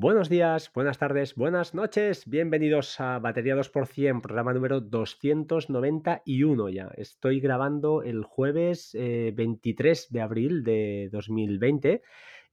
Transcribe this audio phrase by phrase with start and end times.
[0.00, 2.22] Buenos días, buenas tardes, buenas noches.
[2.24, 6.88] Bienvenidos a Batería 2%, programa número 291 ya.
[6.96, 12.02] Estoy grabando el jueves 23 eh, de abril de 2020.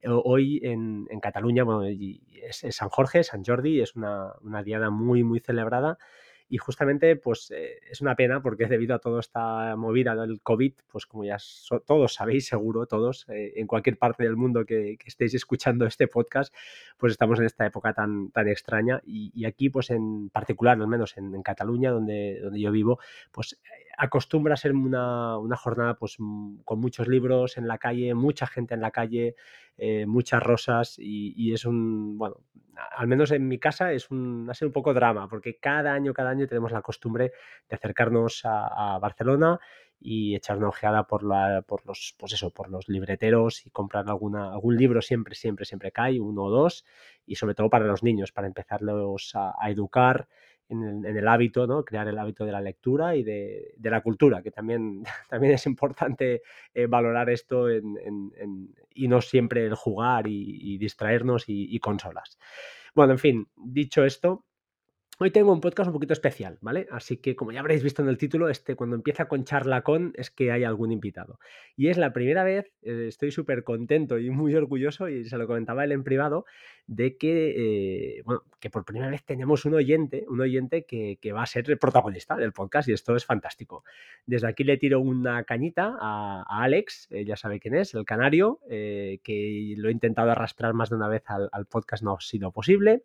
[0.07, 5.39] Hoy en, Cataluña, bueno, es, San Jorge, San Jordi, es una, una diada muy, muy
[5.39, 5.99] celebrada
[6.47, 10.73] y justamente, pues eh, es una pena porque debido a toda esta movida del COVID,
[10.87, 11.37] pues como ya
[11.85, 16.53] todos sabéis, seguro, todos, eh, en cualquier parte del mundo que, estéis escuchando este podcast,
[16.97, 19.01] pues estamos en esta época tan, tan extraña.
[19.05, 22.99] Y, aquí, pues en particular, al menos en, Cataluña, donde, donde yo vivo,
[23.31, 23.59] pues
[23.97, 28.73] acostumbra a ser una, una, jornada pues con muchos libros en la calle, mucha gente
[28.73, 29.35] en la calle,
[30.07, 32.37] muchas rosas y, y, es un, bueno,
[32.75, 36.29] al menos en mi casa es un, ha un poco drama, porque cada año, cada
[36.29, 37.31] año tenemos la costumbre
[37.69, 39.59] de acercarnos a, Barcelona
[39.99, 44.07] y echar una ojeada por, la, por, los, pues eso, por los libreteros y comprar
[44.07, 46.85] alguna, algún libro siempre, siempre, siempre cae, uno o dos,
[47.25, 50.27] y sobre todo para los niños, para empezarlos a, educar
[50.67, 51.85] en el, hábito, ¿no?
[51.85, 56.41] crear el hábito de la lectura y de, la cultura, que también, también es importante
[56.73, 62.37] eh, valorar esto y no siempre el jugar y, distraernos y consolas.
[62.95, 64.45] Bueno, en fin, dicho esto,
[65.17, 66.87] Hoy tengo un podcast un poquito especial, ¿vale?
[66.91, 70.11] Así que como ya habréis visto en el título, este cuando empieza con charla con
[70.17, 71.39] es que hay algún invitado.
[71.77, 75.47] Y es la primera vez, eh, estoy súper contento y muy orgulloso, y se lo
[75.47, 76.45] comentaba él en privado,
[76.85, 81.43] de que, eh, bueno, que por primera vez tenemos un oyente, un oyente que, va
[81.43, 83.85] a ser el protagonista del podcast y esto es fantástico.
[84.25, 88.59] Desde aquí le tiro una cañita a, Alex, eh, ya sabe quién es, el canario,
[88.67, 92.51] que lo he intentado arrastrar más de una vez al, al podcast, no ha sido
[92.51, 93.03] posible.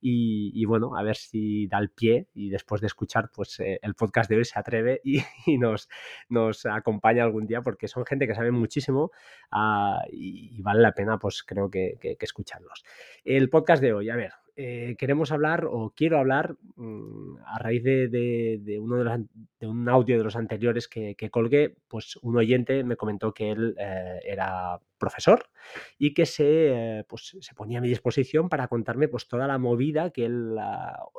[0.00, 3.94] Y, bueno, a ver si da el pie y después de escuchar pues eh, el
[3.94, 5.18] podcast de hoy se atreve y,
[5.58, 5.88] nos,
[6.28, 9.10] nos acompaña algún día porque son gente que sabe muchísimo
[9.50, 12.84] ah, y, vale la pena pues creo que, que escucharlos.
[13.24, 17.84] El podcast de hoy, a ver, eh, queremos hablar o quiero hablar mm, a raíz
[17.84, 23.34] de, uno de, un audio de los anteriores que, colgué, pues un oyente me comentó
[23.34, 25.50] que él eh, era profesor
[25.98, 30.08] y que se, pues, se ponía a mi disposición para contarme pues toda la movida
[30.08, 30.56] que él,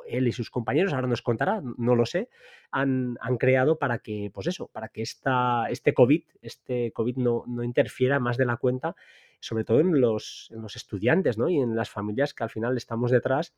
[0.08, 2.30] él y sus compañeros, ahora nos contará, no lo sé,
[2.72, 7.62] han, creado para que, pues eso, para que esta, este COVID, este COVID no, no
[7.62, 8.96] interfiera más de la cuenta
[9.40, 11.48] sobre todo en los, en los estudiantes ¿no?
[11.48, 13.54] y en las familias que al final estamos detrás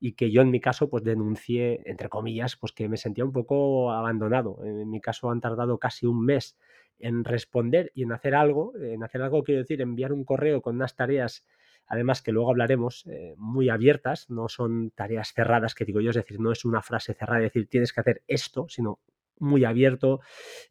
[0.00, 3.32] y que yo en mi caso pues denuncié, entre comillas, pues que me sentía un
[3.32, 4.58] poco abandonado.
[4.64, 6.58] En mi caso han tardado casi un mes
[6.98, 8.76] en responder y en hacer algo.
[8.76, 11.46] En hacer algo quiero decir enviar un correo con unas tareas,
[11.86, 16.16] además que luego hablaremos, eh, muy abiertas, no son tareas cerradas que digo yo, es
[16.16, 19.00] decir, no es una frase cerrada, es decir, tienes que hacer esto, sino
[19.38, 20.20] muy abierto,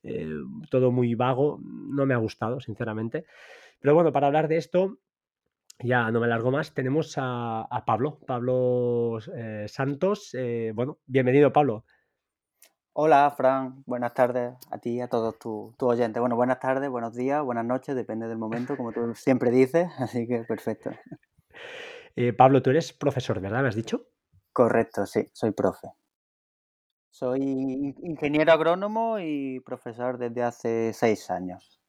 [0.03, 0.29] eh,
[0.69, 3.25] todo muy vago, no me ha gustado, sinceramente.
[3.79, 4.99] Pero bueno, para hablar de esto,
[5.79, 10.33] ya no me largo más, tenemos a, Pablo, Pablo eh, Santos.
[10.33, 11.85] Eh, bueno, bienvenido, Pablo.
[12.95, 13.83] Hola, Fran.
[13.87, 16.19] Buenas tardes a ti y a todos tus tu oyentes.
[16.19, 20.27] Bueno, buenas tardes, buenos días, buenas noches, depende del momento, como tú siempre dices, así
[20.27, 20.91] que perfecto.
[22.15, 23.63] Eh, Pablo, tú eres profesor, ¿verdad?
[23.63, 24.05] ¿Me has dicho?
[24.51, 25.87] Correcto, sí, soy profe.
[27.13, 27.43] Soy
[28.01, 31.79] ingeniero agrónomo y profesor desde hace seis años.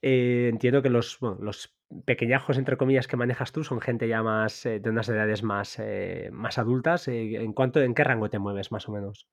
[0.00, 1.76] Eh, entiendo que los, los
[2.06, 5.78] pequeñajos, entre comillas, que manejas tú son gente ya más eh, de unas edades más,
[5.78, 7.06] eh, más adultas.
[7.08, 9.28] ¿en, cuánto, ¿En qué rango te mueves, más o menos?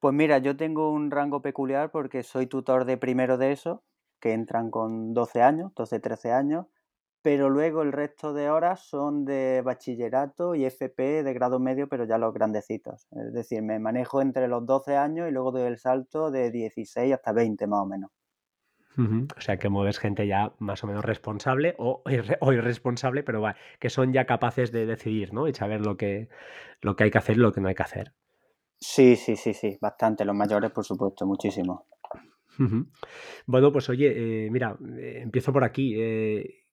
[0.00, 3.84] Pues mira, yo tengo un rango peculiar porque soy tutor de primero de eso,
[4.20, 6.66] que entran con 12 años, 12, 13 años,
[7.26, 12.04] pero luego el resto de horas son de bachillerato y FP de grado medio, pero
[12.04, 13.08] ya los grandecitos.
[13.10, 17.12] Es decir, me manejo entre los 12 años y luego doy el salto de 16
[17.12, 18.10] hasta 20 más o menos.
[19.36, 22.04] O sea, que mueves gente ya más o menos responsable o,
[22.52, 25.48] irresponsable, pero va, que son ya capaces de decidir, ¿no?
[25.48, 26.28] Y saber lo que,
[26.80, 28.12] lo que hay que hacer y lo que no hay que hacer.
[28.78, 30.24] Sí, sí, sí, sí, bastante.
[30.24, 31.88] Los mayores, por supuesto, muchísimo.
[33.46, 35.94] Bueno, pues oye, eh, mira, eh, empiezo por aquí.
[35.98, 36.65] Eh,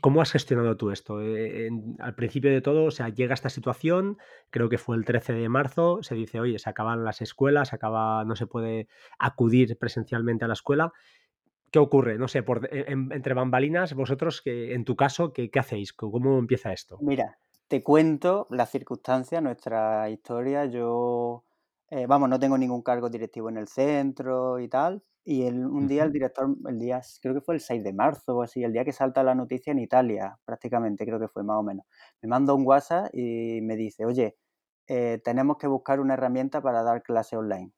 [0.00, 1.18] ¿Cómo has gestionado tú esto?
[1.18, 4.16] al principio de todo, o sea, llega esta situación,
[4.50, 7.76] creo que fue el 13 de marzo, se dice, oye, se acaban las escuelas, se
[7.76, 10.92] acaba, no se puede acudir presencialmente a la escuela
[11.70, 12.18] ¿Qué ocurre?
[12.18, 15.92] No sé, e, entre bambalinas, vosotros, que, en tu caso, ¿qué, hacéis?
[15.92, 16.98] ¿Cómo empieza esto?
[17.00, 20.64] Mira, te cuento las circunstancias, nuestra historia.
[20.66, 21.44] Yo,
[21.90, 25.02] eh, vamos, no tengo ningún cargo directivo en el centro y tal.
[25.24, 28.42] Y un día el director, el día, creo que fue el 6 de marzo o
[28.42, 31.62] así, el día que salta la noticia en Italia, prácticamente, creo que fue más o
[31.62, 31.84] menos,
[32.22, 34.36] me manda un WhatsApp y me dice, oye,
[34.88, 37.72] eh, tenemos que buscar una herramienta para dar clase online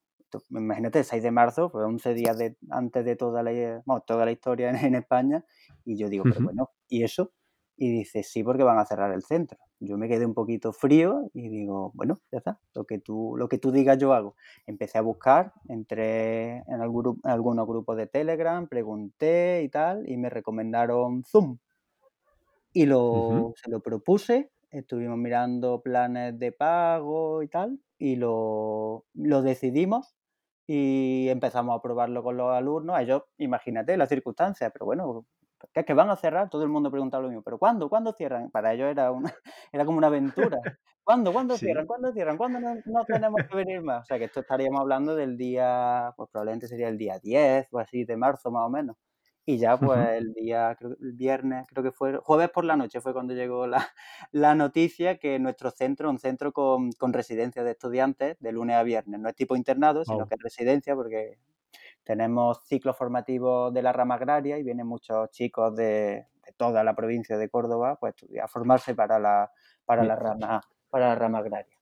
[0.49, 2.37] imagínate, el 6 de marzo, fue 11 días
[2.69, 5.43] antes de toda la, toda la historia en, España,
[5.83, 7.31] y yo digo, pero bueno, ¿y eso?
[7.75, 9.57] Y dice, sí, porque van a cerrar el centro.
[9.85, 13.49] Yo me quedé un poquito frío y digo, bueno, ya está, lo que tú, lo
[13.49, 14.35] que tú digas yo hago.
[14.65, 20.17] Empecé a buscar, entré en, algún, en algunos grupos de Telegram, pregunté y tal, y
[20.17, 21.57] me recomendaron Zoom.
[22.71, 29.41] Y lo, se lo propuse, estuvimos mirando planes de pago y tal, y lo, lo
[29.41, 30.15] decidimos
[30.65, 32.99] y empezamos a probarlo con los alumnos.
[32.99, 35.25] Ellos, imagínate las circunstancias, pero bueno,
[35.73, 37.89] que que van a cerrar, todo el mundo preguntaba lo mismo, pero ¿cuándo?
[37.89, 38.49] ¿Cuándo cierran?
[38.49, 39.33] Para ellos era, una,
[39.71, 40.59] era como una aventura.
[41.03, 41.33] ¿Cuándo?
[41.33, 41.85] ¿Cuándo cierran?
[41.85, 42.37] ¿Cuándo cierran?
[42.37, 44.03] ¿Cuándo no, no, tenemos que venir más?
[44.03, 47.79] O sea, que esto estaríamos hablando del día, pues probablemente sería el día 10 o
[47.79, 48.95] así de marzo más o menos.
[49.45, 53.01] Y ya pues el día, creo, el viernes, creo que fue, jueves por la noche
[53.01, 53.85] fue cuando llegó la,
[54.31, 58.83] la noticia que nuestro centro, un centro con, con, residencia de estudiantes de lunes a
[58.83, 61.39] viernes, no es tipo internado, sino que es residencia porque
[62.03, 66.95] tenemos ciclos formativos de la rama agraria y vienen muchos chicos de, de toda la
[66.95, 69.51] provincia de Córdoba pues, a formarse para la,
[69.85, 71.77] para la, rama, para la rama agraria.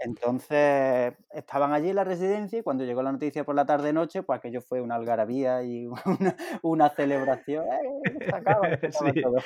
[0.00, 4.38] Entonces estaban allí en la residencia y cuando llegó la noticia por la tarde-noche, pues
[4.38, 5.86] aquello fue una algarabía y
[6.20, 7.64] una, una celebración.
[7.66, 9.22] ¡Eh, acaba, sí.
[9.22, 9.36] todo.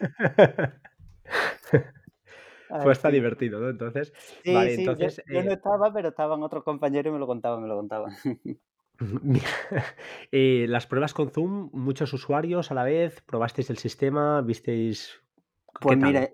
[2.82, 3.14] Fue hasta sí.
[3.14, 3.68] divertido, ¿no?
[3.68, 4.12] Entonces,
[4.42, 5.22] sí, vale, sí, entonces.
[5.28, 8.12] Yo, yo no estaba, pero estaban otros compañeros y me lo contaban, me lo contaban.
[10.32, 15.20] eh, las pruebas con Zoom, muchos usuarios a la vez, probasteis el sistema, visteis.
[15.80, 16.30] Pues mira,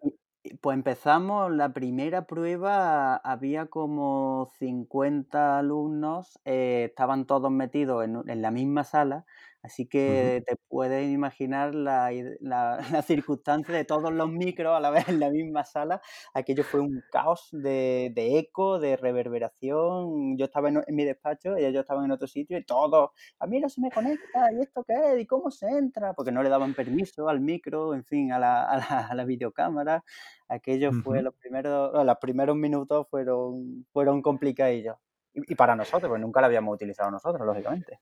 [0.61, 8.43] pues empezamos, la primera prueba había como 50 alumnos, eh, estaban todos metidos en, en,
[8.43, 9.25] la misma sala,
[9.63, 10.45] así que uh -huh.
[10.47, 12.11] te puedes imaginar la,
[12.41, 16.01] la, la, circunstancia de todos los micros a la vez en la misma sala.
[16.35, 20.37] Aquello fue un caos de, de eco, de reverberación.
[20.39, 23.47] Yo estaba en, en, mi despacho y ellos estaban en otro sitio y todos, a
[23.47, 25.21] mí no se me conecta, ¿y esto qué es?
[25.21, 26.15] ¿Y cómo se entra?
[26.15, 29.25] Porque no le daban permiso al micro, en fin, a la, a la, a la
[29.25, 30.05] videocámara.
[30.49, 31.03] Aquello uh -huh.
[31.03, 34.97] fue los primeros, los primeros minutos fueron, fueron complicadillos.
[35.35, 38.01] Y, y, para nosotros, pues nunca lo habíamos utilizado nosotros, lógicamente.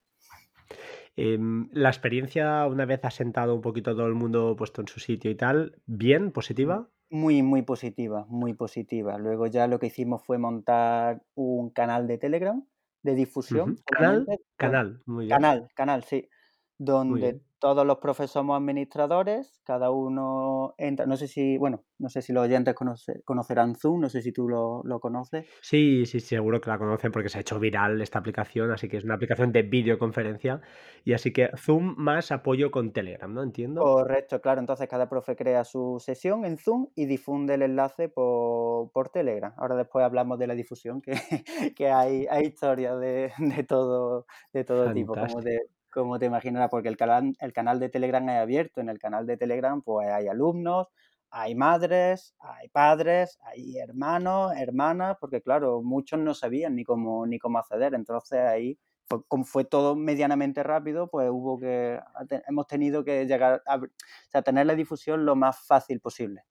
[1.21, 1.37] Eh,
[1.73, 5.35] la experiencia, una vez asentado un poquito todo el mundo puesto en su sitio y
[5.35, 6.31] tal, ¿bien?
[6.31, 6.87] ¿Positiva?
[7.09, 9.17] Muy, muy positiva, muy positiva.
[9.17, 12.65] Luego ya lo que hicimos fue montar un canal de Telegram
[13.03, 13.71] de difusión.
[13.71, 13.83] Uh -huh.
[13.85, 14.27] ¿Canal?
[14.55, 15.35] Canal, muy bien.
[15.35, 16.29] Canal, canal, sí.
[16.77, 22.21] Donde todos los profes somos administradores, cada uno entra, no sé si, bueno, no sé
[22.21, 25.45] si los oyentes conoce, conocerán Zoom, no sé si tú lo, lo, conoces.
[25.61, 28.97] Sí, sí, seguro que la conocen porque se ha hecho viral esta aplicación, así que
[28.97, 30.61] es una aplicación de videoconferencia
[31.03, 33.43] y así que Zoom más apoyo con Telegram, ¿no?
[33.43, 33.81] Entiendo.
[33.81, 38.91] Correcto, claro, entonces cada profe crea su sesión en Zoom y difunde el enlace por,
[38.91, 39.53] por Telegram.
[39.57, 41.11] Ahora después hablamos de la difusión, que,
[41.75, 45.59] que hay, hay historias de, de, todo, de todo tipo, como de
[45.89, 48.81] como te imaginarás, porque el canal, el canal de Telegram es abierto.
[48.81, 50.87] En el canal de Telegram pues hay alumnos,
[51.31, 57.39] hay madres, hay padres, hay hermanos, hermanas, porque claro, muchos no sabían ni cómo, ni
[57.39, 57.93] cómo acceder.
[57.93, 58.77] Entonces ahí,
[59.07, 61.99] pues, como fue todo medianamente rápido, pues hubo que,
[62.47, 63.87] hemos tenido que llegar a, o
[64.29, 66.43] sea, tener la difusión lo más fácil posible.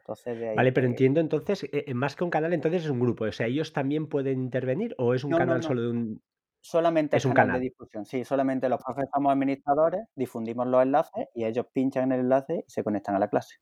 [0.00, 3.00] Entonces, de ahí vale, pero entiendo entonces, eh, más que un canal, entonces es un
[3.00, 3.24] grupo.
[3.24, 5.68] O sea, ¿ellos también pueden intervenir o es un no, canal no, no.
[5.68, 6.22] solo de un...?
[6.68, 10.82] Solamente es un canal, canal, de difusión, sí, solamente los profes somos administradores, difundimos los
[10.82, 13.58] enlaces y ellos pinchan en el enlace y se conectan a la clase.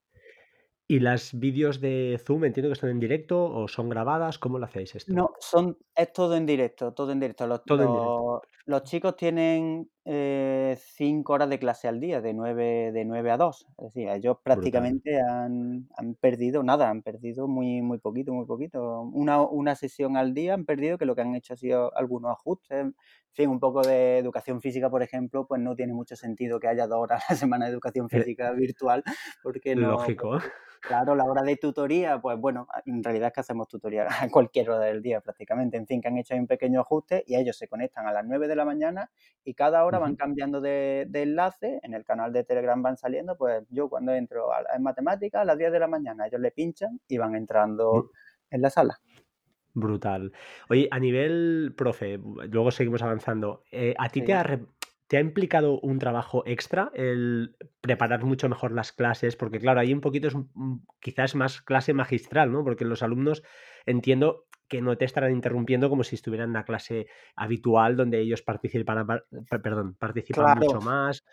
[0.88, 4.38] ¿Y las vídeos de Zoom entiendo que están en directo o son grabadas?
[4.38, 5.12] ¿Cómo lo hacéis esto?
[5.12, 7.46] No, son, es todo en directo, todo en directo.
[7.46, 8.42] Los, todo los, en directo.
[8.64, 13.36] los chicos tienen eh, cinco horas de clase al día, de 9, de 9 a
[13.38, 13.66] 2.
[13.78, 19.00] Es decir, ellos prácticamente han, han, perdido nada, han perdido muy, muy poquito, muy poquito.
[19.00, 22.32] Una, una sesión al día han perdido, que lo que han hecho ha sido algunos
[22.32, 22.84] ajustes.
[22.84, 22.94] En
[23.32, 26.86] fin, un poco de educación física, por ejemplo, pues no tiene mucho sentido que haya
[26.86, 29.02] dos horas a la semana de educación Eh, física virtual,
[29.42, 29.92] porque no...
[29.92, 30.38] Lógico.
[30.86, 34.68] Claro, la hora de tutoría, pues bueno, en realidad es que hacemos tutoría a cualquier
[34.68, 35.78] hora del día prácticamente.
[35.78, 38.24] En fin, que han hecho ahí un pequeño ajuste y ellos se conectan a las
[38.26, 39.10] 9 de la mañana
[39.44, 40.02] y cada hora -huh.
[40.02, 41.80] van cambiando de, de, enlace.
[41.82, 45.44] En el canal de Telegram van saliendo, pues yo cuando entro a, en matemáticas a
[45.44, 48.10] las 10 de la mañana, ellos le pinchan y van entrando
[48.50, 48.98] en la sala.
[49.72, 50.32] Brutal.
[50.68, 53.64] Oye, a nivel profe, luego seguimos avanzando.
[53.72, 54.26] Eh, ¿A ti sí.
[54.26, 54.60] te ha
[55.06, 59.36] ¿Te ha implicado un trabajo extra el preparar mucho mejor las clases?
[59.36, 60.34] Porque claro, ahí un poquito es
[60.98, 62.64] quizás más clase magistral, ¿no?
[62.64, 63.42] Porque los alumnos
[63.84, 67.06] entiendo que no te estarán interrumpiendo como si estuvieran en una clase
[67.36, 69.06] habitual donde ellos participan,
[69.62, 70.60] perdón, participan claro.
[70.60, 71.24] mucho más.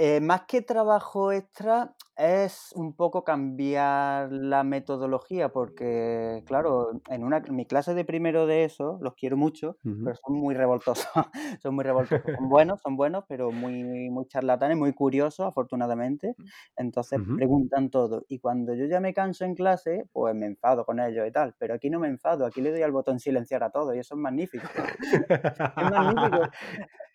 [0.00, 7.40] Eh, más que trabajo extra, es un poco cambiar la metodología, porque, claro, en una
[7.40, 11.08] mi clase de primero de eso, los quiero mucho, pero son muy revoltosos,
[11.62, 12.24] son muy revoltosos.
[12.36, 16.36] Son buenos, son buenos, pero muy, muy charlatanes, muy curiosos, afortunadamente.
[16.76, 18.24] Entonces preguntan todo.
[18.28, 21.56] Y cuando yo ya me canso en clase, pues me enfado con ellos y tal.
[21.58, 24.14] Pero aquí no me enfado, aquí le doy al botón silenciar a todos y eso
[24.14, 24.68] es magnífico.
[25.76, 26.42] es magnífico.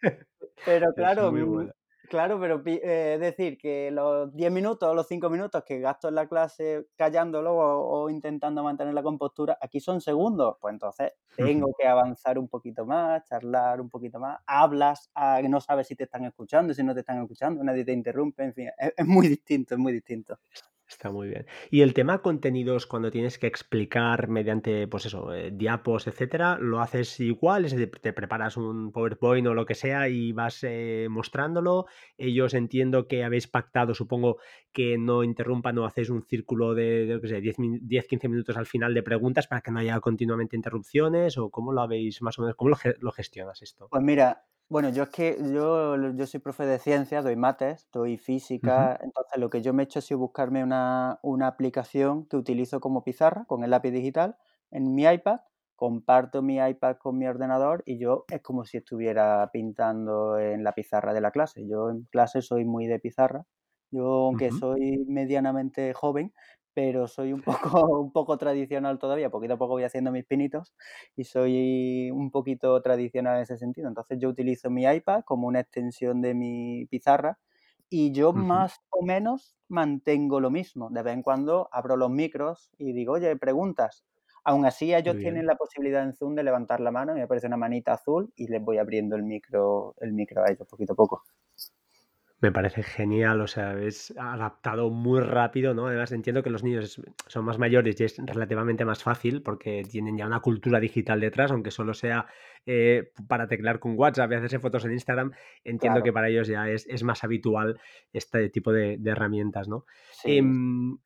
[0.66, 1.32] Pero claro,
[2.10, 6.16] Claro, pero eh, decir, que los 10 minutos o los 5 minutos que gasto en
[6.16, 10.58] la clase callándolo o, intentando mantener la compostura, aquí son segundos.
[10.60, 14.40] Pues entonces tengo que avanzar un poquito más, charlar un poquito más.
[14.46, 17.94] Hablas, a, no sabes si te están escuchando, si no te están escuchando, nadie te
[17.94, 20.38] interrumpe, en fin, es muy distinto, es muy distinto.
[20.94, 21.48] Está muy bien.
[21.72, 26.82] Y el tema contenidos, cuando tienes que explicar mediante, pues eso, eh, diapos, etcétera, ¿lo
[26.82, 27.66] haces igual?
[27.66, 31.88] Es decir, te preparas un PowerPoint o lo que sea y vas eh, mostrándolo.
[32.16, 34.38] Ellos entiendo que habéis pactado, supongo,
[34.72, 38.94] que no interrumpan o hacéis un círculo de, de sé, 10, 15 minutos al final
[38.94, 42.56] de preguntas para que no haya continuamente interrupciones o cómo lo habéis más o menos,
[42.56, 43.88] cómo lo, lo gestionas esto.
[43.90, 48.18] Pues mira, bueno, yo es que yo, yo soy profe de ciencias, doy mates, doy
[48.18, 52.38] física, entonces lo que yo me he hecho ha sido buscarme una, una aplicación que
[52.38, 54.36] utilizo como pizarra con el lápiz digital
[54.72, 55.42] en mi iPad,
[55.76, 60.72] comparto mi iPad con mi ordenador y yo es como si estuviera pintando en la
[60.74, 61.68] pizarra de la clase.
[61.68, 63.46] Yo en clase soy muy de pizarra.
[63.92, 66.34] Yo, aunque soy medianamente joven,
[66.74, 67.42] pero soy un
[67.82, 70.74] poco, un poco tradicional todavía, poquito a poco voy haciendo mis pinitos
[71.16, 73.88] y soy un poquito tradicional en ese sentido.
[73.88, 77.40] Entonces yo utilizo mi iPad como una extensión de mi pizarra
[77.90, 80.90] y yo más o menos mantengo lo mismo.
[80.90, 84.06] De vez en cuando abro los micros y digo, oye, preguntas.
[84.46, 87.48] Aún así ellos tienen la posibilidad en Zoom de levantar la mano y me aparece
[87.48, 90.96] una manita azul y les voy abriendo el micro, el micro a ellos poquito a
[90.98, 91.24] poco.
[92.44, 95.88] Me parece genial, o sea, es adaptado muy rápido, ¿no?
[95.88, 100.18] Además entiendo que los niños son más mayores y es relativamente más fácil porque tienen
[100.18, 102.26] ya una cultura digital detrás, aunque solo sea
[102.66, 105.32] eh, para teclar con WhatsApp y hacerse fotos en Instagram,
[105.64, 107.80] entiendo que para ellos ya es, más habitual
[108.12, 109.86] este tipo de, herramientas, ¿no?
[110.26, 110.98] Em,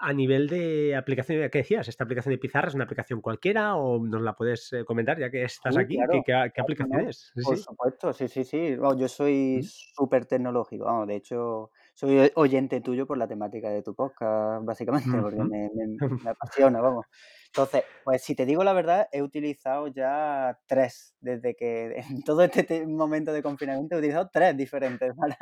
[0.00, 1.88] a, nivel de aplicación, ¿qué decías?
[1.88, 5.30] ¿Esta aplicación de pizarra es una aplicación cualquiera o nos la puedes eh, comentar ya
[5.30, 5.96] que estás aquí?
[6.24, 7.32] ¿Qué, aplicación es?
[7.42, 8.76] Por supuesto, sí, sí, sí.
[8.96, 13.94] yo soy súper tecnológico, vamos, de hecho soy oyente tuyo por la temática de tu
[13.94, 15.70] podcast, básicamente, porque me,
[16.24, 17.06] me apasiona, vamos.
[17.52, 22.42] Entonces, pues si te digo la verdad, he utilizado ya tres, desde que en todo
[22.44, 25.36] este momento de confinamiento he utilizado tres diferentes para,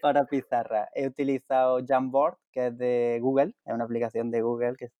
[0.00, 0.88] para pizarra.
[0.94, 4.90] He utilizado Jamboard, que es de Google, es una aplicación de Google que,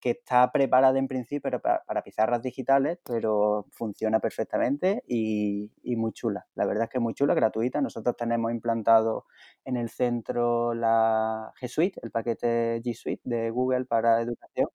[0.00, 6.12] que está preparada en principio para, para, pizarras digitales, pero funciona perfectamente y, y, muy
[6.12, 6.46] chula.
[6.56, 7.80] La verdad es que es muy chula, gratuita.
[7.80, 9.26] Nosotros tenemos implantado
[9.64, 14.68] en el centro la G Suite, el paquete G Suite de Google para educación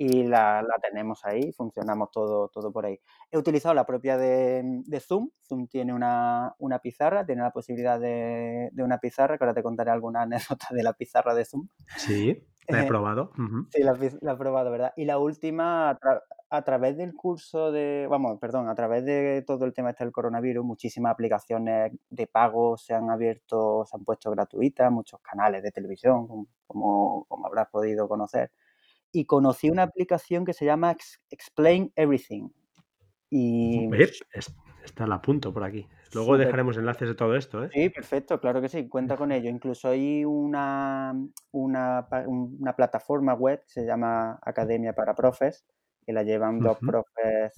[0.00, 3.00] y la, la, tenemos ahí, funcionamos todo, todo por ahí.
[3.32, 5.30] He utilizado la propia de, de Zoom.
[5.42, 9.62] Zoom tiene una, una, pizarra, tiene la posibilidad de, de, una pizarra, que ahora te
[9.64, 10.22] contaré alguna
[10.58, 11.66] anécdota de la pizarra de Zoom.
[11.96, 13.32] Sí, la he eh, probado.
[13.70, 14.92] Sí, la, la, he probado, ¿verdad?
[14.94, 15.98] Y la última, a,
[16.50, 20.12] a, través del curso de, vamos, perdón, a través de todo el tema este del
[20.12, 25.72] coronavirus, muchísimas aplicaciones de pago se han abierto, se han puesto gratuitas, muchos canales de
[25.72, 26.28] televisión,
[26.68, 28.52] como, como habrás podido conocer
[29.12, 30.96] y conocí una aplicación que se llama
[31.30, 32.48] Explain Everything.
[33.30, 33.88] Y...
[34.84, 35.86] Está la punto por aquí.
[36.14, 37.68] Luego dejaremos enlaces de todo esto, ¿eh?
[37.74, 39.50] Sí, perfecto, claro que sí, cuenta con ello.
[39.50, 41.14] Incluso hay una,
[41.50, 45.66] una, una plataforma web que se llama Academia para Profes,
[46.06, 47.52] que la llevan dos profes,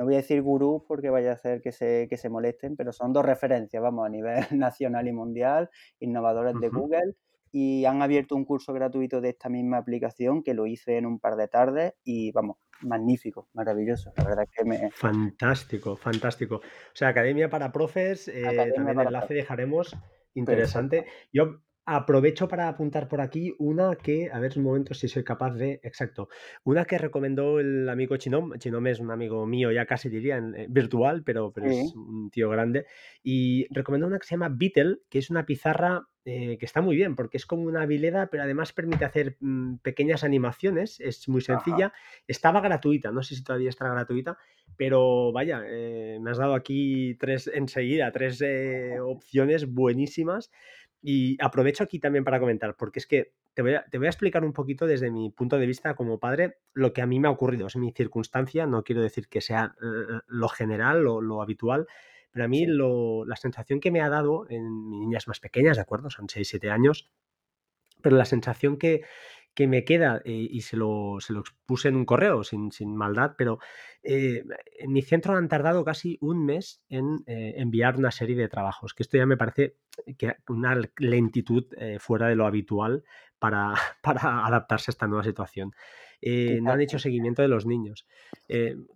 [0.00, 2.90] no voy a decir gurú porque vaya a hacer que se, que se molesten, pero
[2.90, 7.16] son dos referencias, vamos, a nivel nacional y mundial, innovadores de Google
[7.52, 11.18] y han abierto un curso gratuito de esta misma aplicación que lo hice en un
[11.18, 14.12] par de tardes y vamos, magnífico, maravilloso.
[14.16, 14.90] La verdad que me...
[14.90, 16.56] Fantástico, fantástico.
[16.56, 18.42] O sea, Academia para Profes, eh,
[18.74, 19.96] también el enlace dejaremos.
[20.34, 21.06] Interesante.
[21.32, 21.60] Yo
[21.92, 25.80] Aprovecho para apuntar por aquí una que, a ver un momento si soy capaz de.
[25.82, 26.28] Exacto.
[26.62, 28.56] Una que recomendó el amigo Chinom.
[28.58, 32.30] Chinom es un amigo mío, ya casi diría, en, eh, virtual, pero, pero es un
[32.30, 32.86] tío grande.
[33.24, 36.96] Y recomendó una que se llama Beetle, que es una pizarra eh, que está muy
[36.96, 41.00] bien, porque es como una vileda, pero además permite hacer mm, pequeñas animaciones.
[41.00, 41.92] Es muy sencilla.
[42.26, 44.36] Estaba gratuita, no sé si todavía está gratuita,
[44.76, 48.42] pero vaya, eh, me has dado aquí tres enseguida, tres
[49.02, 50.50] opciones buenísimas.
[51.02, 54.10] Y aprovecho aquí también para comentar, porque es que te voy, a, te voy, a,
[54.10, 57.28] explicar un poquito desde mi punto de vista como padre lo que a mí me
[57.28, 57.66] ha ocurrido.
[57.66, 61.86] Es mi circunstancia, no quiero decir que sea eh, lo general, lo, lo habitual,
[62.32, 65.82] pero a mí la sensación que me ha dado en mis niñas más pequeñas, ¿de
[65.82, 66.10] acuerdo?
[66.10, 67.10] Son 6, 7 años,
[68.02, 69.02] pero la sensación que,
[69.54, 72.96] que me queda, eh, y se lo, se lo expuse en un correo sin, sin
[72.96, 73.58] maldad, pero
[74.02, 74.44] eh,
[74.78, 78.94] en mi centro han tardado casi un mes en eh, enviar una serie de trabajos,
[78.94, 79.76] que esto ya me parece
[80.16, 81.66] que una lentitud
[81.98, 83.04] fuera de lo habitual
[83.38, 85.74] para, para, adaptarse a esta nueva situación.
[86.22, 88.06] No han hecho seguimiento de los niños.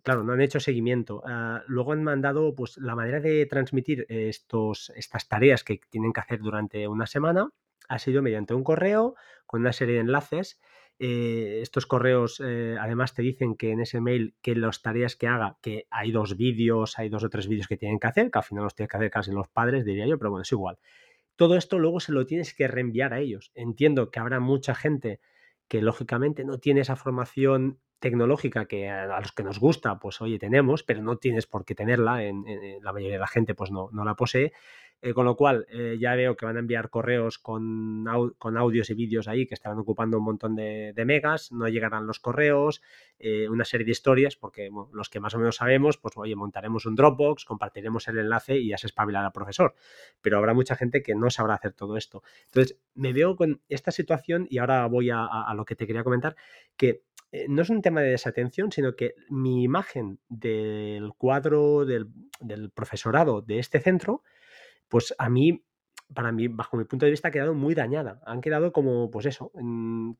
[0.03, 1.23] claro, no han hecho seguimiento.
[1.27, 6.21] Ah, luego han mandado pues, la manera de transmitir estos, estas tareas que tienen que
[6.21, 7.51] hacer durante una semana
[7.89, 9.15] ha sido mediante un correo
[9.47, 10.61] con una serie de enlaces.
[10.99, 15.27] Eh, estos correos eh, además te dicen que en ese mail que las tareas que
[15.27, 18.39] haga, que hay dos vídeos, hay dos o tres vídeos que tienen que hacer, que
[18.39, 20.79] al final los tienen que hacer casi los padres, diría yo, pero bueno, es igual.
[21.37, 23.51] Todo esto luego se lo tienes que reenviar a ellos.
[23.55, 25.21] Entiendo que habrá mucha gente
[25.69, 30.39] que lógicamente no tiene esa formación tecnológica que a los que nos gusta, pues oye,
[30.39, 32.45] tenemos, pero no tienes por qué tenerla, en,
[32.83, 34.53] la mayoría de la gente pues no, no la posee,
[35.05, 38.07] eh, con lo cual, eh, ya veo que van a enviar correos con,
[38.39, 42.21] con audios y vídeos ahí que estarán ocupando un montón de, megas, no llegarán los
[42.21, 42.81] correos,
[43.19, 46.87] eh, una serie de historias, porque los que más o menos sabemos, pues oye, montaremos
[46.87, 49.75] un Dropbox, compartiremos el enlace y ya se espabilará el profesor.
[50.23, 52.23] Pero habrá mucha gente que no sabrá hacer todo esto.
[52.47, 56.35] Entonces, me veo con esta situación y ahora voy a, lo que te quería comentar,
[56.79, 57.03] que
[57.47, 62.09] no es un tema de desatención, sino que mi imagen del cuadro del,
[62.41, 64.23] del profesorado de este centro,
[64.89, 65.65] pues a mí,
[66.13, 68.21] para mí, bajo mi punto de vista, ha quedado muy dañada.
[68.27, 69.53] Han quedado como, pues eso,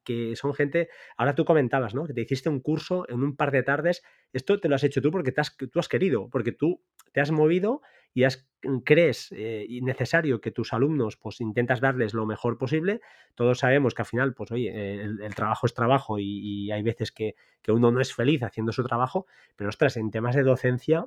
[0.05, 2.07] que son gente, ahora tú comentabas, ¿no?
[2.07, 4.03] Que te hiciste un curso en un par de tardes,
[4.33, 7.31] esto te lo has hecho tú porque te tú has querido, porque tú te has
[7.31, 7.83] movido
[8.15, 13.01] y has, mm, crees eh, necesario que tus alumnos, pues intentas darles lo mejor posible.
[13.35, 17.13] Todos sabemos que al final, pues oye, el, trabajo es trabajo y, y hay veces
[17.13, 21.07] que, que uno no es feliz haciendo su trabajo, pero ostras, en temas de docencia,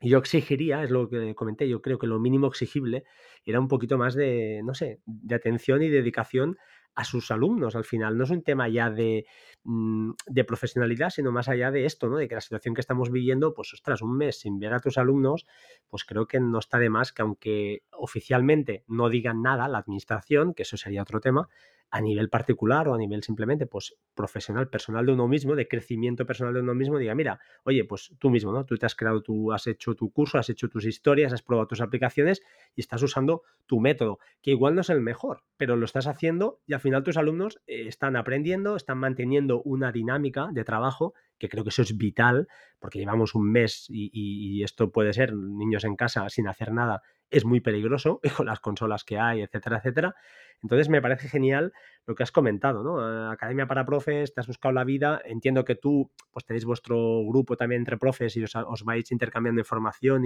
[0.00, 3.04] yo exigiría, es lo que comenté, yo creo que lo mínimo exigible
[3.44, 6.56] era un poquito más de, no sé, de atención y dedicación
[6.94, 8.18] a sus alumnos al final.
[8.18, 9.24] No es un tema ya de,
[9.62, 12.16] mm, de, profesionalidad, sino más allá de esto, ¿no?
[12.16, 14.98] De que la situación que estamos viviendo, pues ostras, un mes sin ver a tus
[14.98, 15.46] alumnos,
[15.88, 20.54] pues creo que no está de más que aunque oficialmente no digan nada la administración,
[20.54, 21.48] que eso sería otro tema,
[21.90, 26.26] a nivel particular o a nivel simplemente pues profesional, personal de uno mismo, de crecimiento
[26.26, 28.64] personal de uno mismo, diga, mira, oye, pues tú mismo, ¿no?
[28.64, 31.68] Tú te has creado, tú has hecho tu curso, has hecho tus historias, has probado
[31.68, 32.42] tus aplicaciones
[32.74, 36.60] y estás usando tu método, que igual no es el mejor, pero lo estás haciendo
[36.66, 41.48] y al final tus alumnos eh, están aprendiendo, están manteniendo una dinámica de trabajo que
[41.48, 42.48] creo que eso es vital,
[42.78, 47.44] porque llevamos un mes y, esto puede ser niños en casa sin hacer nada, es
[47.44, 50.14] muy peligroso con las consolas que hay, etcétera, etcétera.
[50.62, 51.72] Entonces me parece genial
[52.06, 53.00] lo que has comentado, ¿no?
[53.00, 57.22] Eh, Academia para Profes, te has buscado la vida, entiendo que tú pues tenéis vuestro
[57.26, 60.24] grupo también entre profes y os, vais intercambiando información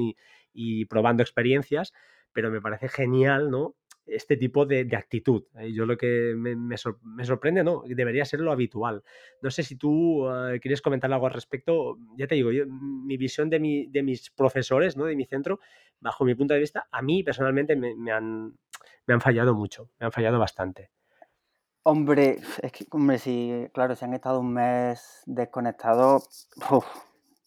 [0.53, 1.93] y probando experiencias,
[2.33, 3.75] pero me parece genial, ¿no?
[4.07, 5.45] Este tipo de, actitud.
[5.59, 5.73] ¿eh?
[5.73, 7.83] Yo lo que me, sorprende, ¿no?
[7.87, 9.03] Debería ser lo habitual.
[9.41, 11.99] No sé si tú eh, quieres comentar algo al respecto.
[12.17, 15.05] Ya te digo, yo, mi visión de, mi, de mis profesores, ¿no?
[15.05, 15.61] De mi centro,
[16.01, 18.57] bajo mi punto de vista, a mí personalmente me, han,
[19.07, 20.91] me han fallado mucho, me han fallado bastante.
[21.85, 26.49] Hombre, es que, hombre, si, claro, si han estado un mes desconectados,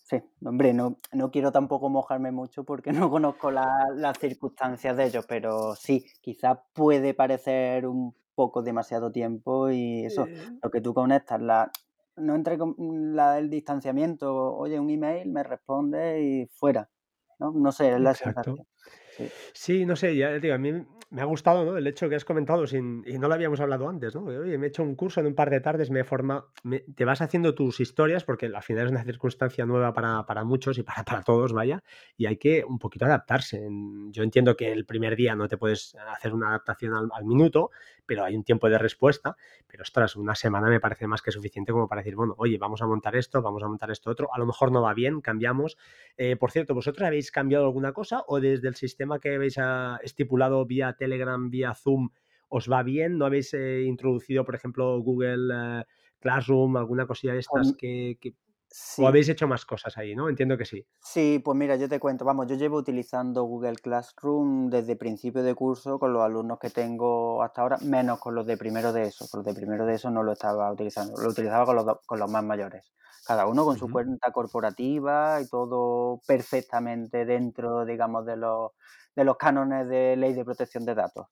[0.06, 5.26] Sí, hombre, no, no quiero tampoco mojarme mucho porque no conozco las circunstancias de ellos,
[5.28, 10.38] pero sí, quizás puede parecer un poco demasiado tiempo y eso, eh.
[10.62, 11.72] lo que tú conectas, la,
[12.18, 16.88] no entre la, el distanciamiento, oye, un email, me responde y fuera,
[17.40, 17.52] ¿no?
[17.52, 18.58] No sé, es la sensación.
[19.54, 19.86] Sí.
[19.86, 21.78] no sé, ya digo, a mí me ha gustado, ¿no?
[21.78, 24.24] El hecho que has comentado sin, y no lo habíamos hablado antes, ¿no?
[24.24, 26.46] Oye, me he hecho un curso en un par de tardes, me forma,
[26.96, 30.78] te vas haciendo tus historias porque al final es una circunstancia nueva para, para muchos
[30.78, 31.84] y para, para, todos, vaya,
[32.18, 33.68] y hay que un poquito adaptarse.
[34.12, 37.72] Yo entiendo que el primer día no te puedes hacer una adaptación al, minuto,
[38.06, 39.36] pero hay un tiempo de respuesta,
[39.68, 42.82] pero ostras, una semana me parece más que suficiente como para decir, bueno, oye, vamos
[42.82, 45.78] a montar esto, vamos a montar esto otro, a lo mejor no va bien, cambiamos.
[46.18, 50.00] Eh, por cierto, ¿vosotros habéis cambiado alguna cosa o desde el sistema que habéis ah,
[50.04, 52.10] estipulado vía Telegram, vía Zoom,
[52.50, 53.18] os va bien?
[53.18, 55.84] ¿No habéis eh, introducido, por ejemplo, Google eh,
[56.20, 58.18] Classroom, alguna cosilla de estas que,
[58.98, 60.28] ¿O habéis hecho más cosas ahí, no?
[60.28, 60.86] Entiendo que sí.
[61.00, 65.56] Sí, pues mira, yo te cuento, vamos, yo llevo utilizando Google Classroom desde principio de
[65.56, 69.28] curso con los alumnos que tengo hasta ahora, menos con los de primero de eso.
[69.30, 72.20] Con los de primero de eso no lo estaba utilizando, lo utilizaba con los, con
[72.20, 72.92] los más mayores.
[73.26, 78.72] Cada uno con su cuenta corporativa y todo perfectamente dentro, digamos, de los
[79.16, 81.28] de los cánones de ley de protección de datos.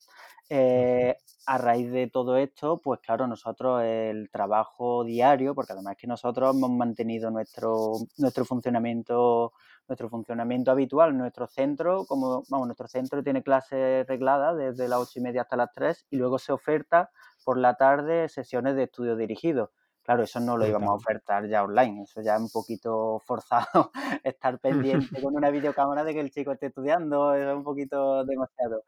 [0.50, 1.16] Eh,
[1.46, 6.56] a raíz de todo esto, pues claro, nosotros el trabajo diario, porque además que nosotros
[6.56, 9.54] hemos mantenido nuestro, nuestro funcionamiento
[9.88, 15.20] nuestro funcionamiento habitual, nuestro centro, como vamos, nuestro centro tiene clases regladas desde las ocho
[15.20, 17.12] y media hasta las 3 y luego se oferta
[17.44, 19.72] por la tarde sesiones de estudio dirigido.
[20.04, 23.92] Claro, eso no lo íbamos a ofertar ya online, eso ya es un poquito forzado
[24.24, 24.60] estar
[25.14, 28.84] pendiente con una videocámara de que el chico esté estudiando, es un poquito demasiado.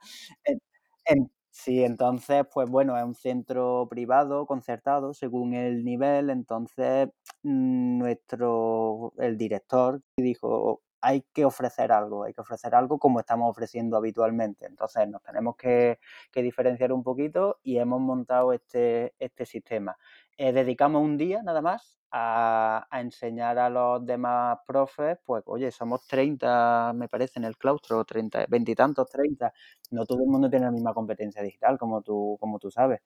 [1.49, 7.10] sí, entonces, pues bueno, es un centro privado, concertado, según el nivel, entonces
[7.43, 13.49] mm, nuestro, el director dijo, hay que ofrecer algo, hay que ofrecer algo como estamos
[13.51, 14.65] ofreciendo habitualmente.
[14.65, 15.99] Entonces nos tenemos que,
[16.34, 19.95] diferenciar un poquito y hemos montado este, este sistema.
[20.38, 26.06] Eh, dedicamos un día nada más a, enseñar a los demás profes, pues oye, somos
[26.08, 29.54] 30, me parece, en el claustro, 30, 20 y tantos, 30.
[29.91, 33.00] No todo el mundo tiene la misma competencia digital, como tú, como tú sabes,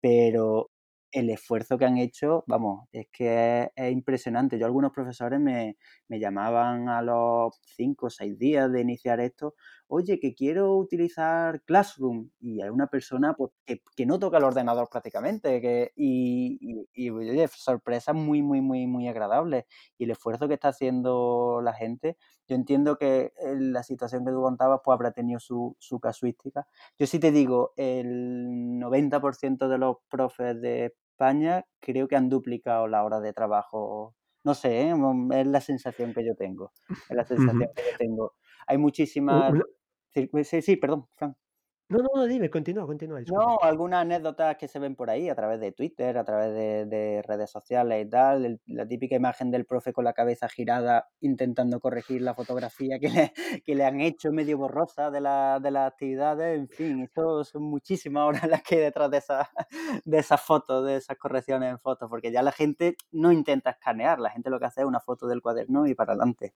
[0.00, 0.71] pero
[1.12, 4.58] el esfuerzo que han hecho, vamos, es que es, impresionante.
[4.58, 5.76] Yo algunos profesores me,
[6.08, 9.54] llamaban a los cinco o seis días de iniciar esto,
[9.88, 14.88] oye, que quiero utilizar Classroom, y hay una persona pues, que, no toca el ordenador
[14.90, 19.64] prácticamente, que, y, y, oye, sorpresas muy, muy, muy, muy agradables.
[19.98, 22.16] Y el esfuerzo que está haciendo la gente,
[22.48, 26.66] yo entiendo que la situación que tú contabas pues habrá tenido su, su casuística.
[26.98, 32.88] Yo sí te digo, el 90% de los profes de España creo que han duplicado
[32.88, 34.16] la hora de trabajo.
[34.44, 34.94] No sé, ¿eh?
[35.34, 36.72] es la sensación que yo tengo.
[37.08, 38.34] Es la sensación que yo tengo.
[38.66, 39.52] Hay muchísimas...
[40.12, 41.36] Sí, sí, perdón, Frank.
[41.92, 43.20] No, no, dime, continúa, continúa.
[43.26, 47.22] No, algunas anécdotas que se ven por ahí a través de Twitter, a través de,
[47.26, 48.60] redes sociales y tal.
[48.66, 53.32] la típica imagen del profe con la cabeza girada intentando corregir la fotografía que le,
[53.64, 56.58] que le han hecho medio borrosa de, la, de las actividades.
[56.58, 59.48] En fin, esto son muchísimas horas las que hay detrás de esas
[60.04, 64.18] de esas fotos, de esas correcciones en fotos, porque ya la gente no intenta escanear,
[64.18, 66.54] la gente lo que hace es una foto del cuaderno y para adelante.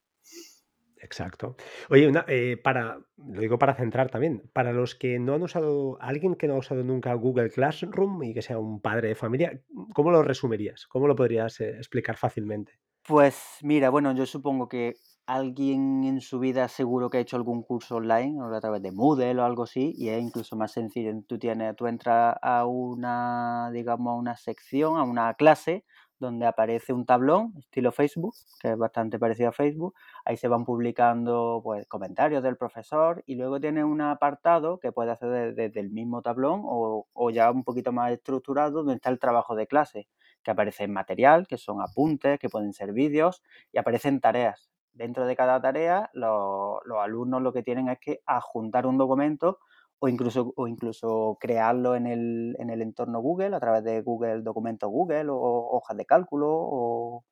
[0.99, 1.57] Exacto.
[1.91, 6.35] Oye, eh, para, lo digo para centrar también, para los que no han usado, alguien
[6.37, 9.61] que no ha usado nunca Google Classroom y que sea un padre de familia,
[9.95, 10.87] ¿cómo lo resumirías?
[10.87, 12.81] ¿Cómo lo podrías eh, explicar fácilmente?
[13.07, 14.95] Pues mira, bueno, yo supongo que
[15.27, 18.93] alguien en su vida seguro que ha hecho algún curso online o a través de
[18.93, 21.13] Moodle o algo así y es incluso más sencillo.
[21.29, 25.85] Tú tienes, tú entras a una, digamos, a una sección, a una clase
[26.19, 29.95] donde aparece un tablón estilo Facebook, que es bastante parecido a Facebook.
[30.25, 35.11] Ahí se van publicando pues, comentarios del profesor y luego tiene un apartado que puede
[35.11, 39.19] hacer desde el mismo tablón o, o, ya un poquito más estructurado donde está el
[39.19, 40.09] trabajo de clase,
[40.43, 44.71] que aparece en material, que son apuntes, que pueden ser vídeos y aparecen tareas.
[44.93, 49.59] Dentro de cada tarea, los, los alumnos lo que tienen es que adjuntar un documento
[49.99, 54.43] o incluso, o incluso crearlo en el, en el entorno Google a través de Google
[54.43, 57.25] Documentos Google o hojas de cálculo o,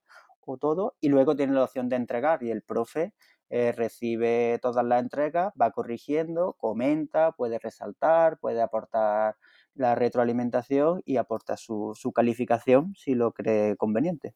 [0.61, 0.94] todo.
[1.00, 3.14] Y luego tiene la opción de entregar y el profe
[3.50, 9.37] eh, recibe todas las entregas, va corrigiendo, comenta, puede resaltar, puede aportar
[9.74, 14.35] la retroalimentación y aporta su, su calificación si lo cree conveniente.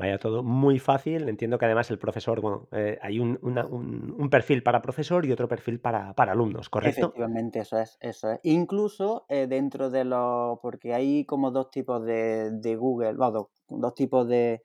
[0.00, 1.28] Vaya todo muy fácil.
[1.28, 5.46] Entiendo que además el profesor, bueno, eh, hay un, un, perfil para profesor y otro
[5.46, 7.00] perfil para, para, alumnos, ¿correcto?
[7.00, 8.40] Efectivamente, eso es, eso es.
[8.44, 13.50] Incluso eh, dentro de los, porque hay como dos tipos de, de Google, bueno,
[13.94, 14.62] tipos de,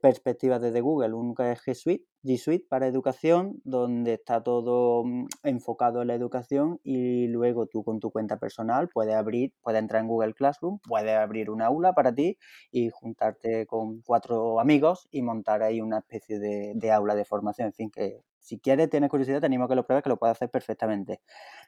[0.00, 1.14] perspectivas desde Google.
[1.14, 6.08] Uno que es G Suite, G Suite para educación, donde está todo mm, enfocado en
[6.08, 10.34] la educación y luego tú con tu cuenta personal puedes abrir, puedes entrar en Google
[10.34, 12.38] Classroom, puedes abrir un aula para ti
[12.72, 17.68] y juntarte con cuatro amigos y montar ahí una especie de, de aula de formación.
[17.68, 20.18] En fin, que si quieres, tienes curiosidad, te animo a que lo pruebes, que lo
[20.18, 21.20] puedes hacer perfectamente.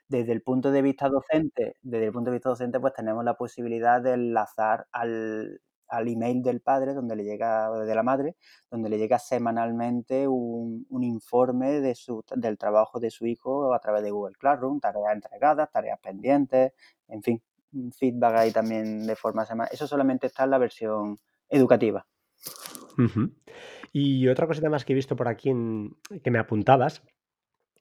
[0.08, 3.36] Desde el punto de vista docente, desde el punto de vista docente, pues tenemos la
[3.36, 5.60] posibilidad de enlazar al,
[5.92, 8.34] al email del padre, donde le llega, de la madre,
[8.70, 14.02] donde le llega semanalmente un, informe de su, del trabajo de su hijo a través
[14.02, 16.72] de Google Classroom, tareas entregadas, tareas pendientes,
[17.08, 17.42] en fin,
[17.98, 19.70] feedback ahí también de forma semanal.
[19.72, 22.06] Eso solamente está en la versión educativa.
[23.92, 27.02] Y otra cosita más que he visto por aquí en, que me apuntabas,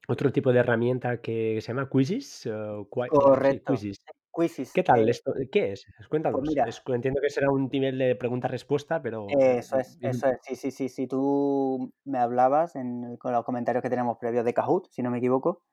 [0.10, 2.50] otro tipo de herramienta que se llama Quizzes.
[2.90, 3.74] Correcto.
[4.74, 5.34] ¿Qué tal eh, esto?
[5.52, 5.86] ¿Qué es?
[5.98, 6.42] Pues Cuéntanos.
[6.88, 9.28] entiendo que será un nivel de pregunta-respuesta, pero...
[9.30, 10.40] Eso es, eso es.
[10.44, 10.90] Sí, sí, sí.
[10.90, 15.12] Si tú me hablabas en, con los comentarios que tenemos previos de Kahoot, si no
[15.12, 15.64] me equivoco,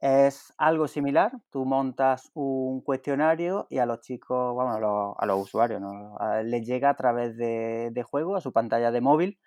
[0.00, 1.32] es algo similar.
[1.50, 6.16] Tú montas un cuestionario y a los chicos, bueno, a los, a los usuarios, ¿no?
[6.44, 9.38] les llega a través de, de juego, a su pantalla de móvil,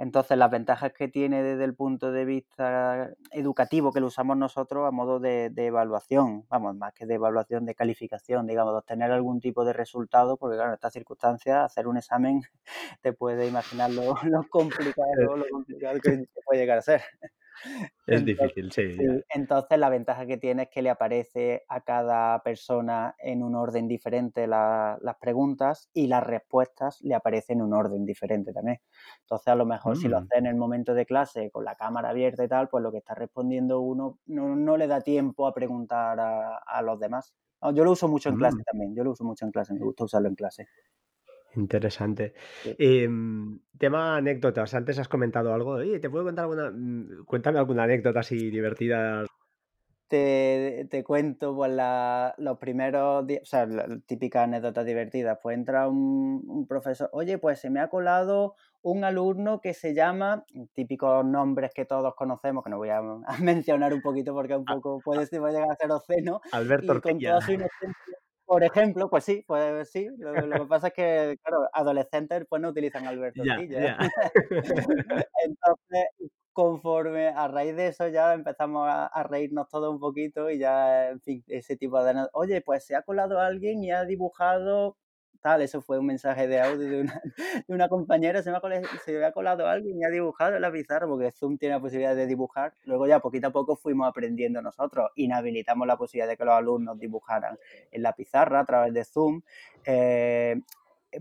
[0.00, 4.88] Entonces, las ventajas que tiene desde el punto de vista educativo que lo usamos nosotros
[4.88, 9.40] a modo de, evaluación, vamos, más que de evaluación, de calificación, digamos, de obtener algún
[9.42, 12.40] tipo de resultado, porque claro, en estas circunstancias, hacer un examen,
[13.02, 14.14] te puedes imaginar lo,
[14.50, 17.02] complicado, lo complicado que puede llegar a ser.
[18.06, 18.96] Es difícil, sí,
[19.28, 23.86] Entonces la ventaja que tiene es que le aparece a cada persona en un orden
[23.86, 28.80] diferente las preguntas y las respuestas le aparecen en un orden diferente también.
[29.20, 30.22] Entonces a lo mejor si lo mm.
[30.24, 32.98] hace en el momento de clase con la cámara abierta y tal, pues lo que
[32.98, 37.34] está respondiendo uno no, le da tiempo a preguntar a, los demás.
[37.74, 38.64] yo lo uso mucho en clase mm.
[38.64, 40.66] también, yo lo uso mucho en clase, me gusta usarlo en clase.
[41.56, 42.34] Interesante.
[42.64, 44.74] Em, tema anécdotas.
[44.74, 45.72] Antes has comentado algo.
[45.72, 46.70] Oye, ¿te puedo contar alguna?
[46.70, 49.24] Mm, cuéntame alguna anécdota así divertida.
[50.06, 55.40] Te, te cuento pues, la, los primeros días, o sea, la, típica anécdota divertida.
[55.40, 60.44] Pues entra un, profesor, oye, pues se me ha colado un alumno que se llama,
[60.72, 63.02] típicos nombres que todos conocemos, que no voy a,
[63.42, 66.40] mencionar un poquito porque un poco puede, puede llegar a ser oceno.
[66.52, 70.08] Alberto y con toda su inocencia por ejemplo, pues sí, pues sí.
[70.18, 73.44] Lo, que pasa es que, claro, adolescentes pues no utilizan Alberto
[75.44, 76.06] Entonces,
[76.52, 81.20] conforme a raíz de eso ya empezamos a, reírnos todos un poquito y ya, en
[81.20, 82.26] fin, ese tipo de...
[82.32, 84.96] Oye, pues se ha colado alguien y ha dibujado
[85.40, 87.10] tal, eso fue un mensaje de audio de
[87.68, 90.70] una, compañera, se me, ha colado, se ha colado alguien y ha dibujado en la
[90.70, 92.74] pizarra, porque Zoom tiene la posibilidad de dibujar.
[92.84, 96.98] Luego ya poquito a poco fuimos aprendiendo nosotros, inhabilitamos la posibilidad de que los alumnos
[96.98, 97.58] dibujaran
[97.90, 99.42] en la pizarra a través de Zoom.
[99.84, 100.60] Eh,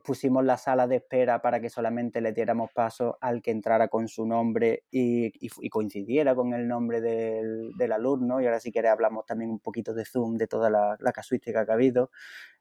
[0.04, 4.08] pusimos la sala de espera para que solamente le diéramos paso al que entrara con
[4.08, 5.32] su nombre y,
[5.70, 8.42] coincidiera con el nombre del, alumno.
[8.42, 11.66] Y ahora si quieres hablamos también un poquito de Zoom, de toda la, la casuística
[11.66, 12.12] que ha habido.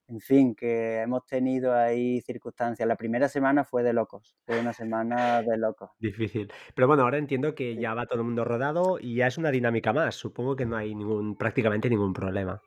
[0.08, 2.88] En fin, que hemos tenido ahí circunstancias.
[2.88, 5.90] La primera semana fue de locos, fue una semana de locos.
[5.98, 6.50] Difícil.
[6.74, 9.50] Pero bueno, ahora entiendo que ya va todo el mundo rodado y ya es una
[9.50, 10.14] dinámica más.
[10.14, 12.62] Supongo que no hay ningún, prácticamente ningún problema.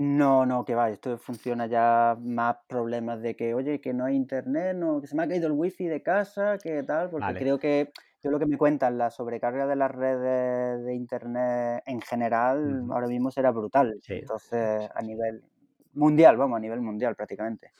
[0.00, 4.14] No, no, que va, esto funciona ya más problemas de que, oye, que no hay
[4.14, 7.58] internet, no, que se me ha caído el wifi de casa, que tal, porque creo
[7.58, 7.90] que
[8.22, 13.08] yo lo que me cuentan, la sobrecarga de las redes de internet en general ahora
[13.08, 13.98] mismo será brutal.
[14.08, 15.42] Entonces, a nivel,
[15.92, 17.72] mundial, vamos, a nivel mundial prácticamente.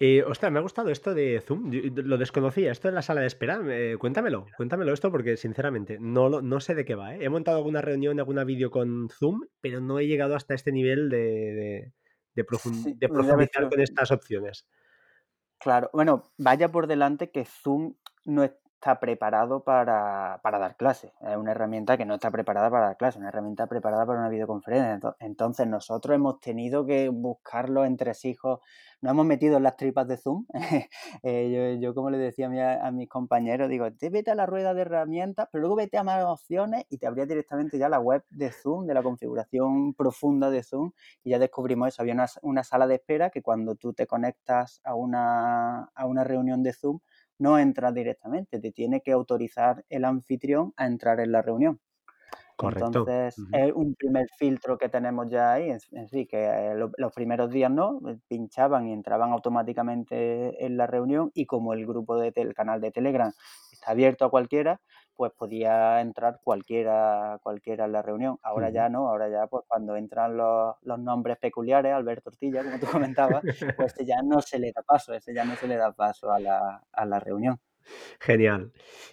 [0.00, 3.26] Eh, ostras, me ha gustado esto de Zoom, lo desconocía, esto en la sala de
[3.26, 7.14] espera, eh, cuéntamelo, cuéntamelo esto porque sinceramente no, no sé de qué va.
[7.14, 7.24] ¿eh?
[7.24, 11.08] He montado alguna reunión, alguna vídeo con Zoom, pero no he llegado hasta este nivel
[11.08, 11.92] de,
[12.34, 14.66] de, profundizar con estas opciones.
[15.58, 21.12] Claro, bueno, vaya por delante que Zoom no es está preparado para, dar clases.
[21.20, 24.28] Es una herramienta que no está preparada para dar clases, una herramienta preparada para una
[24.28, 25.16] videoconferencia.
[25.18, 28.60] Entonces nosotros hemos tenido que buscarlo entre hijos,
[29.00, 30.46] nos hemos metido en las tripas de Zoom.
[31.22, 32.48] Eh, yo, como le decía
[32.80, 36.04] a, mis compañeros, digo, te vete a la rueda de herramientas, pero luego vete a
[36.04, 40.50] más opciones y te abría directamente ya la web de Zoom, de la configuración profunda
[40.50, 40.92] de Zoom,
[41.24, 42.02] y ya descubrimos eso.
[42.02, 46.24] Había una, una sala de espera que cuando tú te conectas a una, a una
[46.24, 47.00] reunión de Zoom,
[47.38, 51.80] no entras directamente, te tiene que autorizar el anfitrión a entrar en la reunión.
[52.58, 52.86] Correcto.
[52.86, 57.50] Entonces, es un primer filtro que tenemos ya ahí, en sí, que eh, los primeros
[57.50, 62.32] días no, eh, pinchaban y entraban automáticamente en la reunión y como el grupo del
[62.32, 63.32] de canal de Telegram
[63.70, 64.80] está abierto a cualquiera,
[65.18, 68.38] pues podía entrar cualquiera, cualquiera en la reunión.
[68.40, 72.86] Ahora ya no, ahora ya pues cuando entran los, nombres peculiares, Alberto Tortilla, como tú
[72.92, 73.42] comentabas,
[73.76, 76.38] pues ya no se le da paso, ese ya no se le da paso a
[76.38, 77.58] la, reunión.
[78.20, 78.70] Genial.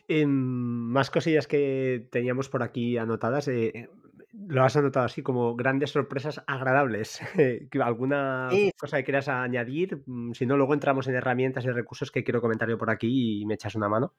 [0.07, 3.47] Em, más cosillas que teníamos por aquí anotadas.
[3.47, 3.89] Eh,
[4.31, 7.19] lo has anotado así como grandes sorpresas agradables.
[7.81, 10.03] ¿Alguna cosa que quieras añadir?
[10.05, 13.41] Mm, si no, luego entramos en herramientas y recursos que quiero comentar yo por aquí
[13.41, 14.13] y me echas una mano.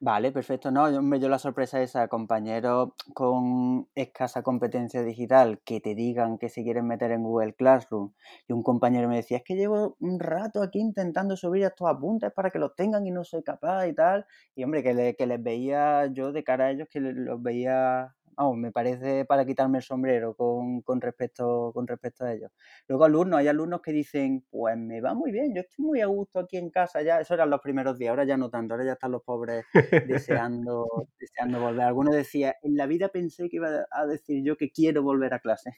[0.00, 0.70] Vale, perfecto.
[0.70, 6.38] No, yo me dio la sorpresa esa, compañeros con escasa competencia digital que te digan
[6.38, 8.12] que se quieren meter en Google Classroom.
[8.46, 12.30] Y un compañero me decía, es que llevo un rato aquí intentando subir estos apuntes
[12.32, 14.24] para que los tengan y no soy capaz y tal.
[14.54, 18.14] Y hombre, que, que les veía yo de cara a ellos, que los veía
[18.56, 22.50] me parece para quitarme el sombrero con, con, respecto, con respecto a ellos.
[22.86, 26.06] Luego alumnos, hay alumnos que dicen, pues me va muy bien, yo estoy muy a
[26.06, 28.86] gusto aquí en casa, ya, eso eran los primeros días, ahora ya no tanto, ahora
[28.86, 29.64] ya están los pobres
[30.06, 30.86] deseando,
[31.20, 31.86] deseando volver.
[31.86, 35.40] Algunos decía, en la vida pensé que iba a decir yo que quiero volver a
[35.40, 35.70] clase.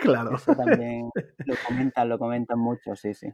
[0.00, 0.36] Claro.
[0.36, 1.10] Eso también
[1.46, 3.28] lo comentan, lo comentan mucho, sí, sí.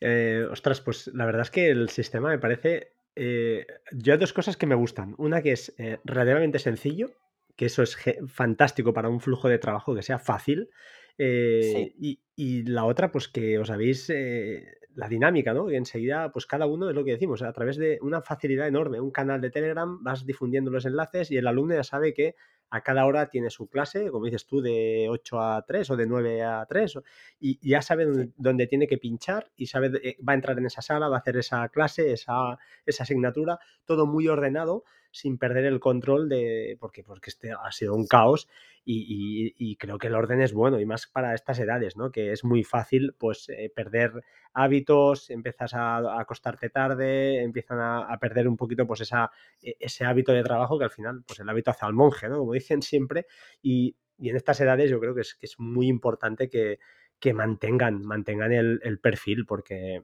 [0.00, 4.34] Eh, ostras, pues la verdad es que el sistema me parece eh, yo hay dos
[4.34, 5.14] cosas que me gustan.
[5.18, 7.10] Una que es eh, relativamente sencillo,
[7.56, 7.96] que eso es
[8.28, 10.70] fantástico para un flujo de trabajo que sea fácil.
[11.18, 11.94] Eh,
[12.36, 15.70] y, la otra, pues que os habéis, eh, la dinámica, ¿no?
[15.70, 19.00] Y enseguida, pues cada uno es lo que decimos, a través de una facilidad enorme,
[19.00, 22.34] un canal de Telegram, vas difundiendo los enlaces y el alumno ya sabe que
[22.70, 26.06] a cada hora tiene su clase, como dices tú, de 8 a 3 o de
[26.06, 26.98] 9 a 3,
[27.38, 30.82] y ya sabe dónde, tiene que pinchar y sabe, eh, va a entrar en esa
[30.82, 34.84] sala, va a hacer esa clase, esa, esa asignatura, todo muy ordenado
[35.16, 38.48] sin perder el control de, porque, porque este ha sido un caos
[38.84, 42.12] y, creo que el orden es bueno y más para estas edades, ¿no?
[42.12, 48.46] Que es muy fácil pues eh, perder hábitos, empiezas a, acostarte tarde, empiezan a, perder
[48.46, 51.70] un poquito pues esa, e, ese hábito de trabajo que al final pues el hábito
[51.70, 52.38] hace al monje, ¿no?
[52.38, 53.26] Como dicen siempre
[53.62, 56.78] y, en estas edades yo creo que es, que es muy importante que,
[57.18, 60.02] que mantengan, mantengan el, el perfil porque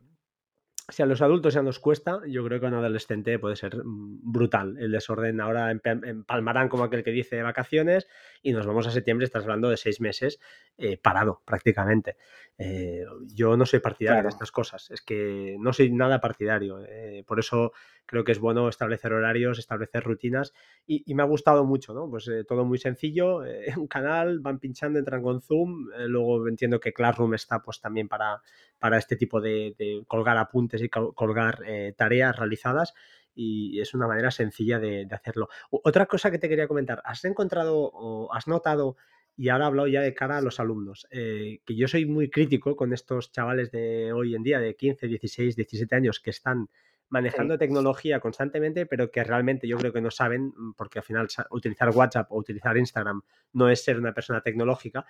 [0.88, 3.76] si a los adultos ya nos cuesta, yo creo que a un adolescente puede ser
[3.76, 4.76] mm, brutal.
[4.78, 8.08] El desorden ahora empalmarán como aquel que dice vacaciones
[8.42, 10.40] y nos vamos a septiembre, estás hablando de seis meses
[10.78, 12.16] eh, parado prácticamente.
[12.58, 16.80] Eh, yo no soy partidario de estas cosas, es que no soy nada partidario.
[16.86, 17.72] Eh, por eso
[18.04, 20.52] creo que es bueno establecer horarios, establecer rutinas
[20.86, 22.08] y, me ha gustado mucho, ¿no?
[22.08, 23.42] Pues todo muy sencillo,
[23.76, 28.42] un canal, van pinchando, entran con Zoom, luego entiendo que Classroom está pues también para,
[28.78, 31.58] para este tipo de, de colgar apuntes y colgar
[31.96, 32.94] tareas realizadas
[33.34, 35.48] y es una manera sencilla de, hacerlo.
[35.70, 38.96] Otra cosa que te quería comentar, ¿has encontrado o has notado,
[39.36, 42.76] y ahora hablo ya de cara a los alumnos, eh, que yo soy muy crítico
[42.76, 46.68] con estos chavales de hoy en día, de 15, 16, 17 años, que están
[47.12, 51.28] manejando tecnología constantemente, pero que realmente yo creo que no saben, mm, porque al final
[51.50, 53.20] utilizar WhatsApp o utilizar Instagram
[53.52, 55.04] no es ser una persona tecnológica.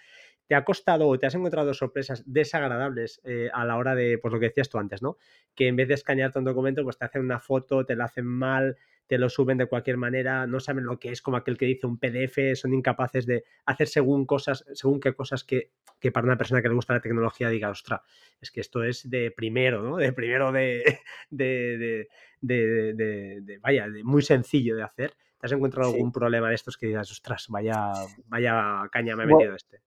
[0.48, 4.34] ¿Te ha costado o te has encontrado sorpresas desagradables eh, a la hora de, pues
[4.34, 5.16] lo que decías tú antes, ¿no?
[5.54, 8.26] Que en vez de escanearte un documento, pues te hacen una foto, te la hacen
[8.26, 11.66] mal, te lo suben de cualquier manera, no saben lo que es como aquel que
[11.66, 15.70] dice un PDF, son incapaces de hacer según cosas, según qué cosas que,
[16.12, 18.02] para una persona que le gusta la tecnología diga, ostra,
[18.40, 19.96] es que esto es de primero, ¿no?
[19.96, 22.08] De primero de, de,
[22.40, 25.14] de, vaya, muy sencillo de hacer.
[25.38, 27.92] ¿Te has encontrado algún problema de estos que digas, ostras, vaya,
[28.26, 29.82] vaya caña me he metido este?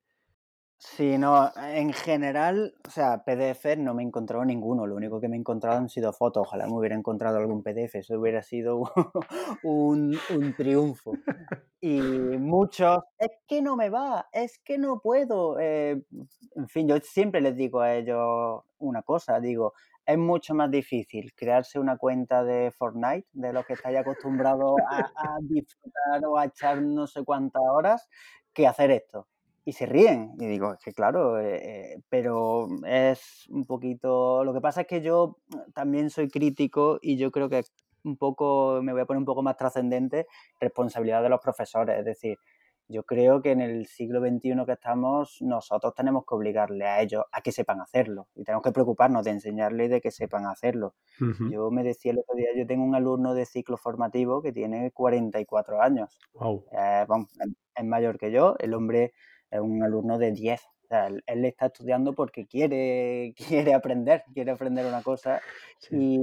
[0.77, 5.29] Sí, no, en general, o sea, PDF no me he encontrado ninguno, lo único que
[5.29, 8.83] me he encontrado han sido fotos, ojalá me hubiera encontrado algún PDF, eso hubiera sido
[9.63, 10.17] un,
[10.57, 11.13] triunfo.
[11.79, 15.59] Y muchos, es que no me va, es que no puedo.
[15.59, 16.03] Eh,
[16.55, 19.73] en fin, yo siempre les digo a ellos una cosa, digo,
[20.05, 25.37] es mucho más difícil crearse una cuenta de Fortnite, de los que estáis acostumbrados a
[25.41, 28.07] disfrutar o a echar no sé cuántas horas,
[28.53, 29.27] que hacer esto
[29.65, 30.33] y se ríen.
[30.39, 34.43] Y digo, es que claro, eh, pero es un poquito...
[34.43, 35.37] Lo que pasa es que yo
[35.73, 37.63] también soy crítico y yo creo que
[38.03, 40.27] un poco, me voy a poner un poco más trascendente,
[40.59, 41.97] responsabilidad de los profesores.
[41.97, 42.37] Es decir,
[42.87, 47.23] yo creo que en el siglo XXI que estamos, nosotros tenemos que obligarle a ellos
[47.31, 50.93] a que sepan hacerlo y tenemos que preocuparnos de enseñarles de que sepan hacerlo.
[51.49, 54.91] Yo me decía el otro día, yo tengo un alumno de ciclo formativo que tiene
[54.91, 56.19] 44 años.
[56.33, 56.65] Wow.
[56.71, 57.07] Eh,
[57.75, 59.13] es mayor que yo, el hombre
[59.51, 60.61] es un alumno de 10.
[60.61, 65.41] O sea, él, él, está estudiando porque quiere, quiere aprender, quiere aprender una cosa.
[65.91, 66.19] Y,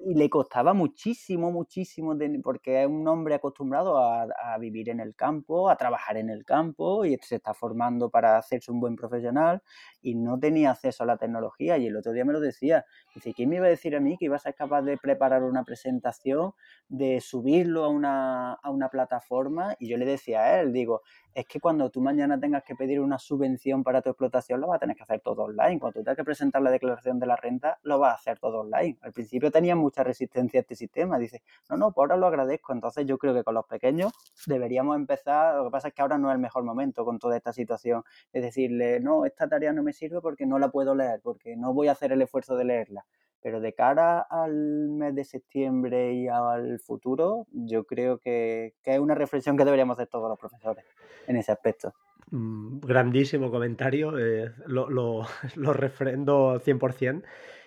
[0.00, 5.16] y le costaba muchísimo, muchísimo, porque es un hombre acostumbrado a, a, vivir en el
[5.16, 9.60] campo, a trabajar en el campo y se está formando para hacerse un buen profesional
[10.00, 11.78] y no tenía acceso a la tecnología.
[11.78, 14.16] Y el otro día me lo decía, dice, ¿quién me iba a decir a mí
[14.16, 16.52] que iba a ser capaz de preparar una presentación,
[16.88, 19.74] de subirlo a una, a una plataforma?
[19.80, 21.02] Y yo le decía a él, digo,
[21.38, 24.78] es que cuando tú mañana tengas que pedir una subvención para tu explotación, lo vas
[24.78, 25.78] a tener que hacer todo online.
[25.78, 28.62] Cuando tú tengas que presentar la declaración de la renta, lo vas a hacer todo
[28.62, 28.98] online.
[29.02, 31.16] Al principio tenía mucha resistencia a este sistema.
[31.16, 32.72] Dice, no, no, por ahora lo agradezco.
[32.72, 34.10] Entonces yo creo que con los pequeños
[34.46, 35.54] deberíamos empezar.
[35.54, 38.02] Lo que pasa es que ahora no es el mejor momento con toda esta situación.
[38.32, 41.72] Es decirle, no, esta tarea no me sirve porque no la puedo leer, porque no
[41.72, 43.06] voy a hacer el esfuerzo de leerla.
[43.40, 48.98] Pero de cara al mes de septiembre y al futuro, yo creo que, que es
[48.98, 50.84] una reflexión que deberíamos hacer todos los profesores
[51.26, 51.94] en ese aspecto.
[52.30, 55.22] Mm, grandísimo comentario, eh, lo, lo,
[55.56, 57.22] lo, refrendo 100%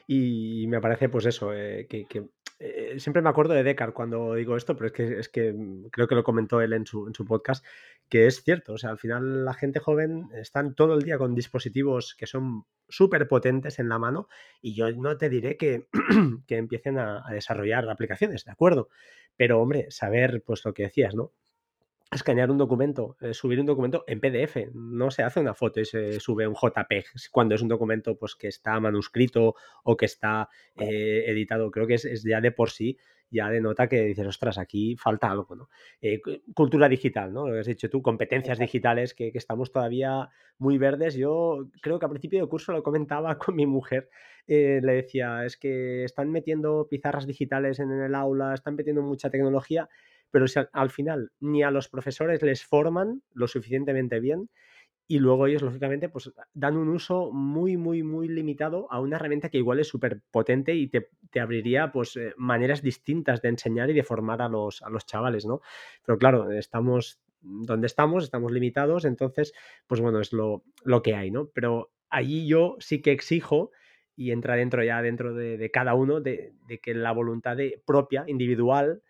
[0.07, 2.29] y me parece pues eso, eh, que, que
[2.59, 5.87] eh, siempre me acuerdo de Descartes cuando digo esto, pero es que, es que mm,
[5.89, 7.65] creo que lo comentó él en su, en su podcast,
[8.11, 11.33] que es cierto, o sea, al final la gente joven están todo el día con
[11.33, 14.27] dispositivos que son súper potentes en la mano
[14.61, 15.87] y yo no te diré que,
[16.45, 18.89] que empiecen a, a, desarrollar aplicaciones, ¿de acuerdo?
[19.37, 21.31] Pero hombre, saber pues lo que decías, ¿no?
[22.11, 24.73] escanear un documento, eh, subir un documento en PDF.
[24.73, 28.35] No se hace una foto y se sube un JPEG cuando es un documento pues,
[28.35, 31.71] que está manuscrito o que está eh, editado.
[31.71, 32.97] Creo que es, ya de por sí
[33.31, 35.69] ya denota que dices, ostras, aquí falta algo, ¿no?
[36.01, 36.21] Eh,
[36.53, 37.47] cultura digital, ¿no?
[37.47, 41.15] Lo que has dicho tú, competencias digitales, que, estamos todavía muy verdes.
[41.15, 44.09] Yo creo que a principio de curso lo comentaba con mi mujer,
[44.47, 49.29] eh, le decía, es que están metiendo pizarras digitales en el aula, están metiendo mucha
[49.29, 49.87] tecnología,
[50.29, 54.49] pero al final ni a los profesores les forman lo suficientemente bien
[55.07, 59.49] y luego ellos, lógicamente, pues dan un uso muy, muy, muy limitado a una herramienta
[59.49, 63.93] que igual es súper potente y te, abriría pues eh, maneras distintas de enseñar y
[63.93, 65.61] de formar a los, a los chavales, ¿no?
[66.05, 69.53] Pero claro, estamos donde estamos, estamos limitados, entonces,
[69.87, 71.47] pues bueno, es lo, lo que hay, ¿no?
[71.53, 73.71] Pero allí yo sí que exijo
[74.15, 78.23] y entra dentro ya dentro de, cada uno de, de, que la voluntad de, propia,
[78.27, 79.01] individual,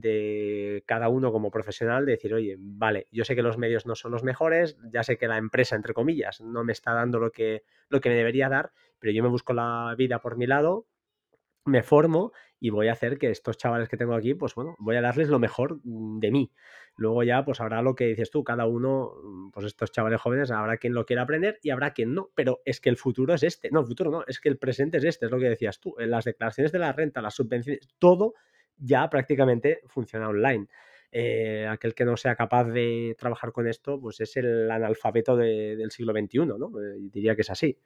[0.00, 3.94] de cada uno como profesional, de decir, oye, vale, yo sé que los medios no
[3.94, 7.30] son los mejores, ya sé que la empresa, entre comillas, no me está dando lo
[7.32, 10.86] que, lo que me debería dar, pero yo me busco la vida por mi lado,
[11.64, 14.96] me formo y voy a hacer que estos chavales que tengo aquí, pues bueno, voy
[14.96, 16.52] a darles lo mejor mm, de mí.
[16.96, 20.50] Luego ya, pues habrá lo que dices tú, cada uno, mm, pues estos chavales jóvenes,
[20.50, 23.42] habrá quien lo quiera aprender y habrá quien no, pero es que el futuro es
[23.42, 25.80] este, no, el futuro no, es que el presente es este, es lo que decías
[25.80, 28.34] tú, en las declaraciones de la renta, las subvenciones, todo
[28.78, 30.66] ya prácticamente funciona online.
[31.12, 35.90] Eh, aquel que no sea capaz de trabajar con esto, pues es el analfabeto del
[35.90, 36.68] siglo XXI, ¿no?
[36.80, 37.78] Eh, diría que es así.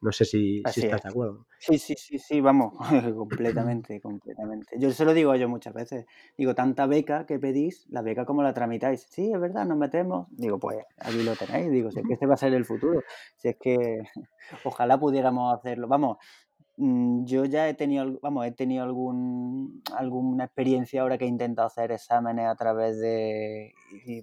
[0.00, 1.46] No sé si, estás de acuerdo.
[1.58, 2.74] Sí, sí, sí, sí, vamos,
[3.16, 4.76] completamente, completamente.
[4.78, 6.06] Yo se lo digo a ellos muchas veces.
[6.36, 9.08] Digo, tanta beca que pedís, la beca como la tramitáis.
[9.10, 10.28] Sí, es verdad, nos metemos.
[10.30, 11.72] Digo, pues aquí lo tenéis.
[11.72, 13.02] Digo, si es que este va a ser el futuro.
[13.36, 13.76] Si es que
[14.64, 15.88] ojalá pudiéramos hacerlo.
[15.88, 16.18] Vamos,
[16.80, 21.90] yo ya he tenido, vamos, he tenido algún, alguna experiencia ahora que he intentado hacer
[21.90, 23.74] exámenes a través de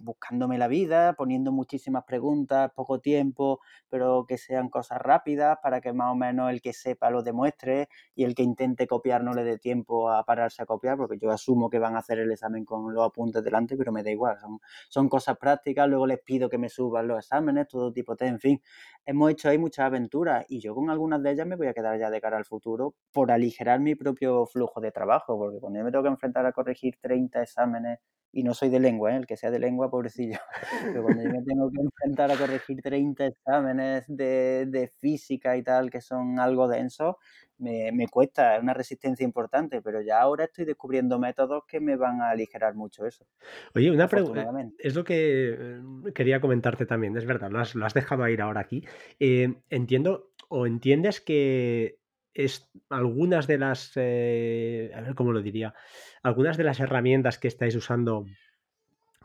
[0.01, 5.91] buscándome la vida, poniendo muchísimas preguntas, poco tiempo, pero que sean cosas rápidas para que
[5.91, 9.43] más o menos el que sepa lo demuestre y el que intente copiar no le
[9.43, 12.64] dé tiempo a pararse a copiar, porque yo asumo que van a hacer el examen
[12.64, 16.47] con los apuntes delante, pero me da igual, son, son cosas prácticas, luego les pido
[16.47, 18.62] que me suban los exámenes, todo tipo de, en fin,
[19.06, 21.99] hemos hecho ahí muchas aventuras y yo con algunas de ellas me voy a quedar
[21.99, 25.86] ya de cara al futuro por aligerar mi propio flujo de trabajo, porque cuando yo
[25.86, 28.00] me tengo que enfrentar a corregir 30 exámenes,
[28.36, 29.18] y no soy de lengua, ¿eh?
[29.18, 30.38] el que sea de lengua, pobrecillo,
[30.93, 35.64] pero cuando yo me tengo que enfrentar a corregir 30 exámenes de, de física y
[35.64, 37.16] tal, que son algo densos,
[37.58, 41.96] me, me, cuesta, es una resistencia importante, pero ya ahora estoy descubriendo métodos que me
[41.96, 43.26] van a aligerar mucho eso.
[43.74, 44.46] Oye, una pregunta,
[44.80, 45.82] es lo que eh,
[46.14, 48.84] quería comentarte también, es verdad, lo has, lo has dejado ir ahora aquí.
[49.22, 52.00] Eh, entiendo o entiendes que
[52.36, 55.74] es algunas de las, eh, a ver cómo lo diría,
[56.22, 58.26] algunas de las herramientas que estáis usando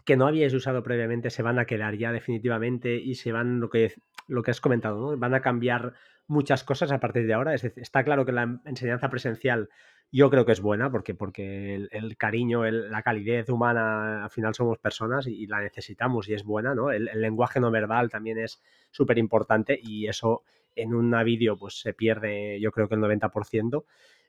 [0.07, 3.69] que no habíais usado previamente se van a quedar ya definitivamente y se van, lo
[3.69, 3.95] que,
[4.29, 5.19] lo que has comentado, ¿no?
[5.19, 5.93] van a cambiar
[6.27, 7.55] muchas cosas a partir de ahora.
[7.55, 9.69] Es decir, está claro que la enseñanza presencial
[10.13, 14.79] yo creo que es buena porque, porque el, cariño, la calidez humana, al final somos
[14.79, 16.91] personas y, la necesitamos y es buena, ¿no?
[16.91, 20.43] El, el lenguaje no verbal también es súper importante y eso
[20.81, 23.85] en una vídeo pues se pierde yo creo que el 90%,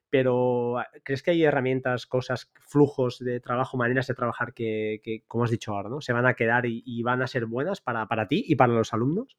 [0.10, 5.45] pero ah, ¿crees que hay herramientas, cosas, flujos de trabajo, maneras de trabajar que, como
[5.45, 6.02] has dicho ahora, ¿no?
[6.02, 8.93] se van a quedar y, van a ser buenas para, para ti y para los
[8.93, 9.38] alumnos?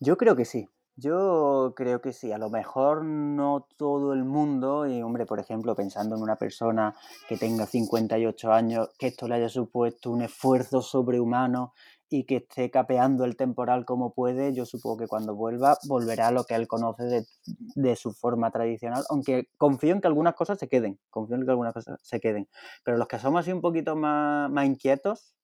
[0.00, 0.68] Yo creo que sí.
[1.00, 5.76] Yo creo que sí, a lo mejor no todo el mundo, y hombre, por ejemplo,
[5.76, 6.92] pensando en una persona
[7.28, 11.72] que tenga 58 años, que esto le haya supuesto un esfuerzo sobrehumano
[12.10, 16.32] y que esté capeando el temporal como puede, yo supongo que cuando vuelva volverá a
[16.32, 17.26] lo que él conoce de,
[17.74, 21.50] de, su forma tradicional, aunque confío en que algunas cosas se queden, confío en que
[21.50, 22.48] algunas cosas se queden,
[22.84, 25.34] pero los que somos así un poquito más, más inquietos,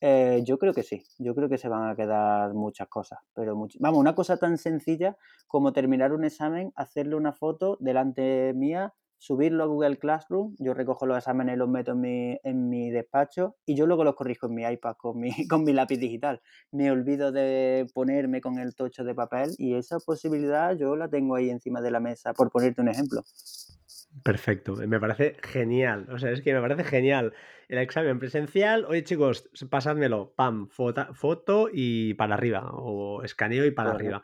[0.00, 3.56] eh, yo creo que sí, yo creo que se van a quedar muchas cosas, pero
[3.78, 5.16] vamos, una cosa tan sencilla
[5.46, 8.92] como terminar un examen, hacerle una foto delante mía,
[9.24, 12.90] subirlo a Google Classroom, yo recojo los exámenes y los meto en mi, en mi
[12.90, 16.42] despacho y yo luego los corrijo en mi iPad con mi, con mi lápiz digital.
[16.70, 21.36] Me olvido de ponerme con el tocho de papel y esa posibilidad yo la tengo
[21.36, 23.22] ahí encima de la mesa, por ponerte un ejemplo.
[24.22, 26.06] Perfecto, me parece genial.
[26.10, 27.32] O sea, es que me parece genial
[27.68, 28.84] el examen presencial.
[28.86, 30.32] Oye, chicos, pasádmelo.
[30.36, 32.70] Pam, foto, foto y para arriba.
[32.72, 34.22] O escaneo y para arriba.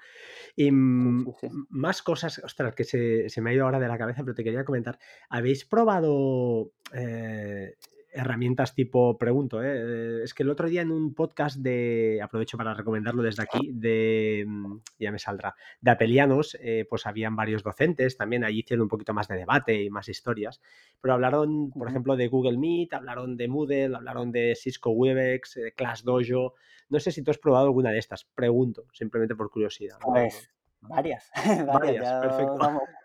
[0.54, 4.34] Y más cosas, ostras, que se, se, me ha ido ahora de la cabeza, pero
[4.34, 4.98] te quería comentar.
[5.28, 7.74] ¿Habéis probado eh,
[8.12, 10.22] herramientas tipo, pregunto, ¿eh?
[10.24, 14.44] es que el otro día en un podcast de, aprovecho para recomendarlo desde aquí, de,
[14.46, 18.88] mm, ya me saldrá, de Apelianos, eh, pues habían varios docentes, también allí hicieron un
[18.88, 20.60] poquito más de debate y más historias,
[21.00, 25.72] pero hablaron, por ejemplo, de Google Meet, hablaron de Moodle, hablaron de Cisco Webex, de
[25.72, 26.54] Class Dojo,
[26.88, 29.98] no sé si tú has probado alguna de estas, pregunto, simplemente por curiosidad.
[30.02, 30.50] Pues
[30.80, 31.30] varias,
[31.66, 32.56] varias, perfecto.
[32.58, 32.99] Por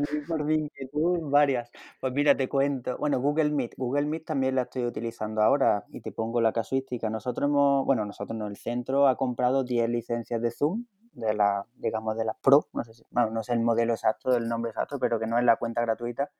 [0.00, 1.70] mí, por mi inquietud, varias.
[2.00, 2.96] Pues mira, te cuento.
[2.98, 3.74] Bueno, Google Meet.
[3.76, 7.10] Google Meet también la estoy utilizando ahora y te pongo la casuística.
[7.10, 11.66] Nosotros hemos, bueno, nosotros no, el centro ha comprado 10 licencias de Zoom, de la,
[11.76, 14.70] digamos, de las Pro, no sé, si, bueno, no sé el modelo exacto, el nombre
[14.70, 16.30] exacto, pero que no es la cuenta gratuita.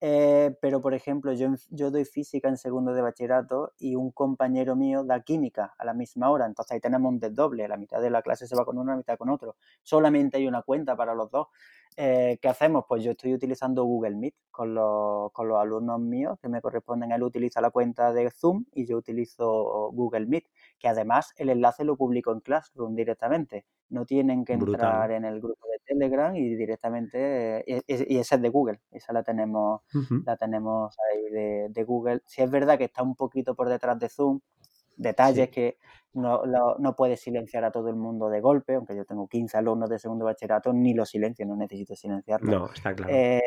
[0.00, 4.76] Eh, pero, por ejemplo, yo, yo doy física en segundo de bachillerato y un compañero
[4.76, 6.46] mío da química a la misma hora.
[6.46, 7.66] Entonces ahí tenemos un desdoble.
[7.68, 9.56] La mitad de la clase se va con uno, la mitad con otro.
[9.82, 11.48] Solamente hay una cuenta para los dos.
[11.96, 12.84] Eh, ¿Qué hacemos?
[12.86, 17.12] Pues yo estoy utilizando Google Meet con los, con los alumnos míos que me corresponden.
[17.12, 20.44] Él utiliza la cuenta de Zoom y yo utilizo Google Meet,
[20.78, 23.66] que además el enlace lo publico en Classroom directamente.
[23.88, 28.42] No tienen que entrar en el grupo de Telegram y directamente, eh, y, esa es
[28.42, 29.82] de Google, esa la tenemos,
[30.24, 32.22] la tenemos ahí de, de Google.
[32.26, 34.40] Si es verdad que está un poquito por detrás de Zoom,
[34.96, 35.78] detalles que
[36.14, 36.42] no,
[36.78, 39.98] no puedes silenciar a todo el mundo de golpe, aunque yo tengo 15 alumnos de
[39.98, 42.58] segundo bachillerato, ni lo silencio, no necesito silenciarlo.
[42.58, 43.12] No, está claro.
[43.12, 43.42] Eh,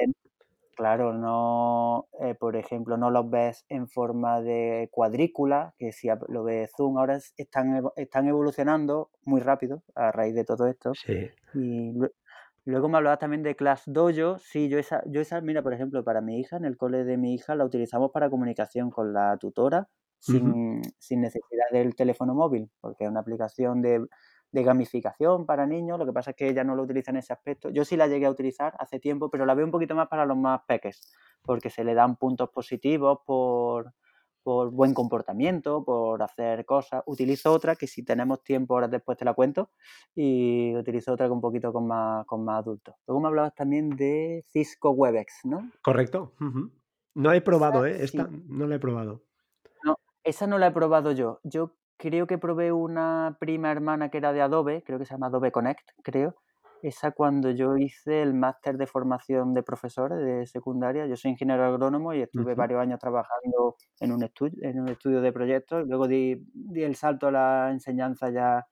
[0.79, 6.45] claro, no, eh, por ejemplo, no los ves en forma de cuadrícula, que si lo
[6.45, 10.93] ves Zoom, ahora están, están evolucionando muy rápido a raíz de todo esto.
[10.93, 11.29] Sí.
[11.53, 11.91] Y
[12.63, 14.37] luego me hablabas también de Class Dojo.
[14.37, 17.17] Sí, yo esa, yo esa, mira, por ejemplo, para mi hija, en el cole de
[17.17, 22.69] mi hija, la utilizamos para comunicación con la tutora sin, sin, necesidad del teléfono móvil,
[22.79, 24.05] porque es una aplicación de,
[24.51, 25.99] de, gamificación para niños.
[25.99, 27.69] Lo que pasa es que ella no lo utiliza en ese aspecto.
[27.69, 30.25] Yo sí la llegué a utilizar hace tiempo, pero la veo un poquito más para
[30.25, 33.93] los más peques, porque se le dan puntos positivos por,
[34.43, 37.03] por buen comportamiento, por hacer cosas.
[37.05, 39.69] Utilizo otra que si tenemos tiempo, ahora después te la cuento,
[40.15, 42.95] y utilizo otra que un poquito con más, con más adultos.
[43.07, 45.69] Luego me hablabas también de Cisco Webex, ¿no?
[45.81, 46.33] Correcto.
[47.15, 48.03] No he probado, ¿eh?
[48.03, 49.23] Esta no la he probado.
[50.23, 51.39] Esa no la he probado yo.
[51.43, 55.27] Yo creo que probé una prima hermana que era de Adobe, creo que se llama
[55.27, 56.33] Adobe Connect, creo.
[56.81, 61.05] Esa cuando yo hice el máster de formación de profesor de secundaria.
[61.07, 65.19] Yo soy ingeniero agrónomo y estuve varios años trabajando en un, estudio, en un estudio
[65.19, 65.85] de proyectos.
[65.85, 68.65] Luego di, di el salto a la enseñanza ya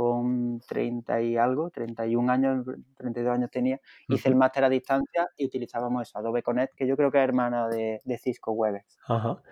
[0.00, 2.64] con 30 y algo, 31 años,
[2.96, 3.78] 32 años tenía,
[4.08, 7.24] hice el máster a distancia y utilizábamos eso, Adobe Connect, que yo creo que es
[7.24, 8.96] hermana de, Cisco Webex.
[9.06, 9.42] Ajá.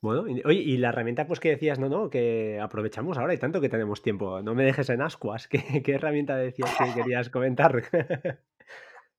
[0.00, 3.38] Bueno, y, oye, y la herramienta pues que decías, no, no, que aprovechamos ahora y
[3.38, 7.28] tanto que tenemos tiempo, no me dejes en ascuas, ¿qué, qué herramienta decías que querías
[7.28, 7.82] comentar?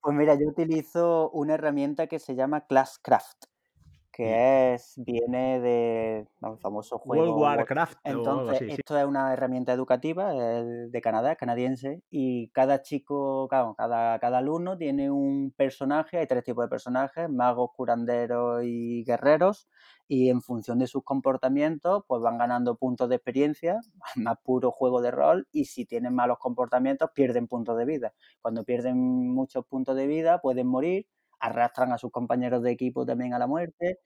[0.01, 3.45] pues mira, yo utilizo una herramienta que se llama Classcraft
[4.11, 7.23] que es, viene de un famoso juego.
[7.23, 7.99] World Warcraft.
[8.03, 14.77] Entonces, esto es una herramienta educativa de Canadá, canadiense, y cada chico, cada, cada alumno
[14.77, 19.69] tiene un personaje, hay tres tipos de personajes, magos, curanderos y guerreros,
[20.07, 23.79] y en función de sus comportamientos, pues van ganando puntos de experiencia,
[24.15, 28.13] más puro juego de rol, y si tienen malos comportamientos, pierden puntos de vida.
[28.41, 31.05] Cuando pierden muchos puntos de vida, pueden morir
[31.39, 33.99] arrastran a sus compañeros de equipo también a la muerte.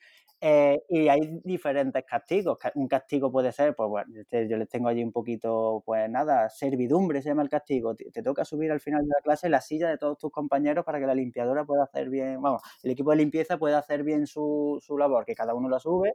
[0.46, 2.58] Eh, y hay diferentes castigos.
[2.76, 7.22] Un castigo puede ser, pues bueno, yo les tengo allí un poquito, pues nada, servidumbre
[7.22, 7.96] se llama el castigo.
[7.96, 11.00] Te, toca subir al final de la clase la silla de todos tus compañeros para
[11.00, 14.80] que la limpiadora pueda hacer bien, vamos, el equipo de limpieza pueda hacer bien su,
[14.82, 16.14] su labor, que cada uno la sube.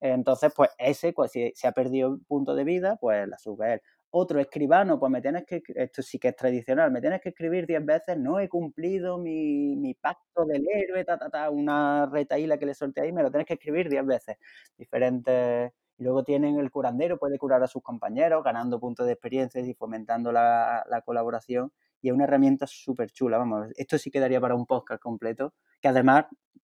[0.00, 3.82] Entonces, pues ese, pues si se ha perdido punto de vida, pues la sube él
[4.10, 7.66] otro escribano, pues me tienes que, esto sí que es tradicional, me tienes que escribir
[7.66, 12.58] diez veces, no he cumplido mi, mi pacto del héroe, ta, ta, ta, una retaíla
[12.58, 14.36] que le solté ahí, me lo tienes que escribir diez veces.
[14.76, 15.72] Diferentes.
[15.98, 19.74] Y luego tienen el curandero, puede curar a sus compañeros, ganando puntos de experiencia y
[19.74, 21.72] fomentando la, la colaboración.
[22.00, 25.88] Y es una herramienta súper chula, vamos, esto sí quedaría para un podcast completo, que
[25.88, 26.24] además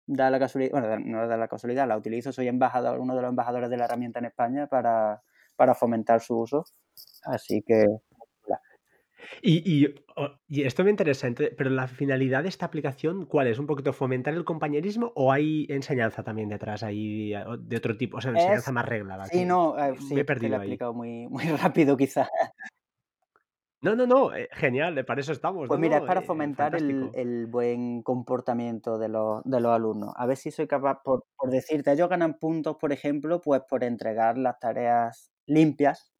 [0.06, 3.30] da la casualidad, bueno, no da la casualidad, la utilizo, soy embajador, uno de los
[3.30, 5.22] embajadores de la herramienta en España para,
[5.56, 6.64] para fomentar su uso.
[7.24, 7.86] Así que...
[9.42, 9.94] Y,
[10.48, 13.58] y, esto me interesa, pero la finalidad de esta aplicación, ¿cuál es?
[13.58, 18.18] ¿Un poquito fomentar el compañerismo o hay enseñanza también detrás ahí de otro tipo?
[18.18, 19.26] O sea, enseñanza más reglada.
[19.26, 22.28] Sí, no, eh, me he perdido lo he explicado muy, muy rápido quizás.
[23.82, 25.68] No, no, no, eh, genial, para eso estamos.
[25.68, 30.14] Pues mira, es para eh, fomentar el, el, buen comportamiento de los, de los, alumnos.
[30.16, 33.84] A ver si soy capaz, por, por decirte, ellos ganan puntos, por ejemplo, pues por
[33.84, 36.10] entregar las tareas limpias,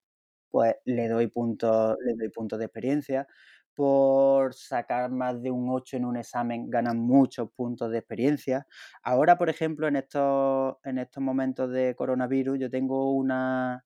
[0.51, 3.27] pues le doy puntos, le doy puntos de experiencia.
[3.75, 8.67] Por sacar más de un 8 en un examen ganan muchos puntos de experiencia.
[9.03, 13.85] Ahora, por ejemplo, en estos, en estos momentos de coronavirus, yo tengo una,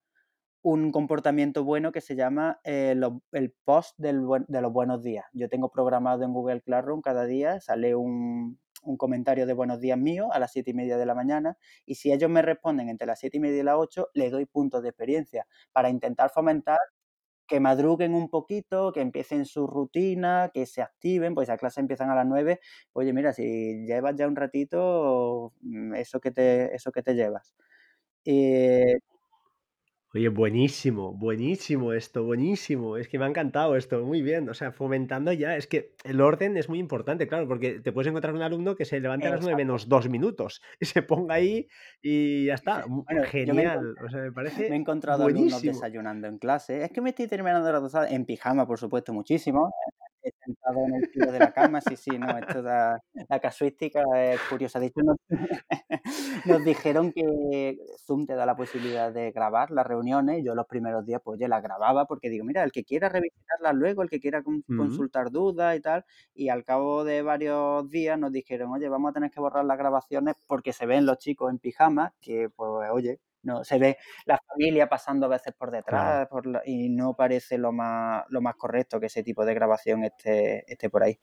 [0.63, 2.95] un comportamiento bueno que se llama eh,
[3.31, 5.25] el post del, de los buenos días.
[5.33, 9.97] Yo tengo programado en Google Classroom cada día, sale un, un comentario de buenos días
[9.97, 13.07] mío a las siete y media de la mañana y si ellos me responden entre
[13.07, 16.77] las siete y media y las 8, les doy puntos de experiencia para intentar fomentar
[17.47, 22.09] que madruguen un poquito, que empiecen su rutina, que se activen, pues a clase empiezan
[22.09, 22.59] a las 9.
[22.93, 27.53] Oye, mira, si llevas ya un ratito, mm, eso que te, eso que te llevas.
[28.25, 28.95] Eh,
[30.13, 32.97] Oye, buenísimo, buenísimo esto, buenísimo.
[32.97, 34.49] Es que me ha encantado esto, muy bien.
[34.49, 38.09] O sea, fomentando ya, es que el orden es muy importante, claro, porque te puedes
[38.09, 39.57] encontrar un alumno que se levante a las 9 exacto.
[39.57, 41.69] menos dos minutos y se ponga ahí
[42.01, 42.83] y ya está.
[42.87, 46.83] Bueno, me Genial, o sea, me Me he parece encontrado alumnos desayunando en clase.
[46.83, 49.71] Es que me estoy terminando la dosada en pijama, por supuesto, muchísimo.
[50.43, 54.39] Sentado en el filo de la cama, sí, sí, no, esto da, la casuística es
[54.49, 54.79] curiosa.
[54.79, 55.17] De hecho, nos,
[56.45, 60.43] nos dijeron que Zoom te da la posibilidad de grabar las reuniones.
[60.43, 63.73] Yo los primeros días, pues, ya las grababa porque digo, mira, el que quiera revisitarlas
[63.75, 66.05] luego, el que quiera con- consultar dudas y tal.
[66.35, 69.77] Y al cabo de varios días nos dijeron, oye, vamos a tener que borrar las
[69.77, 74.39] grabaciones porque se ven los chicos en pijama, que, pues, oye, no, se ve la
[74.47, 78.55] familia pasando a veces por detrás por la- y no parece lo más, lo más
[78.55, 81.19] correcto que ese tipo de grabación esté, esté por ahí.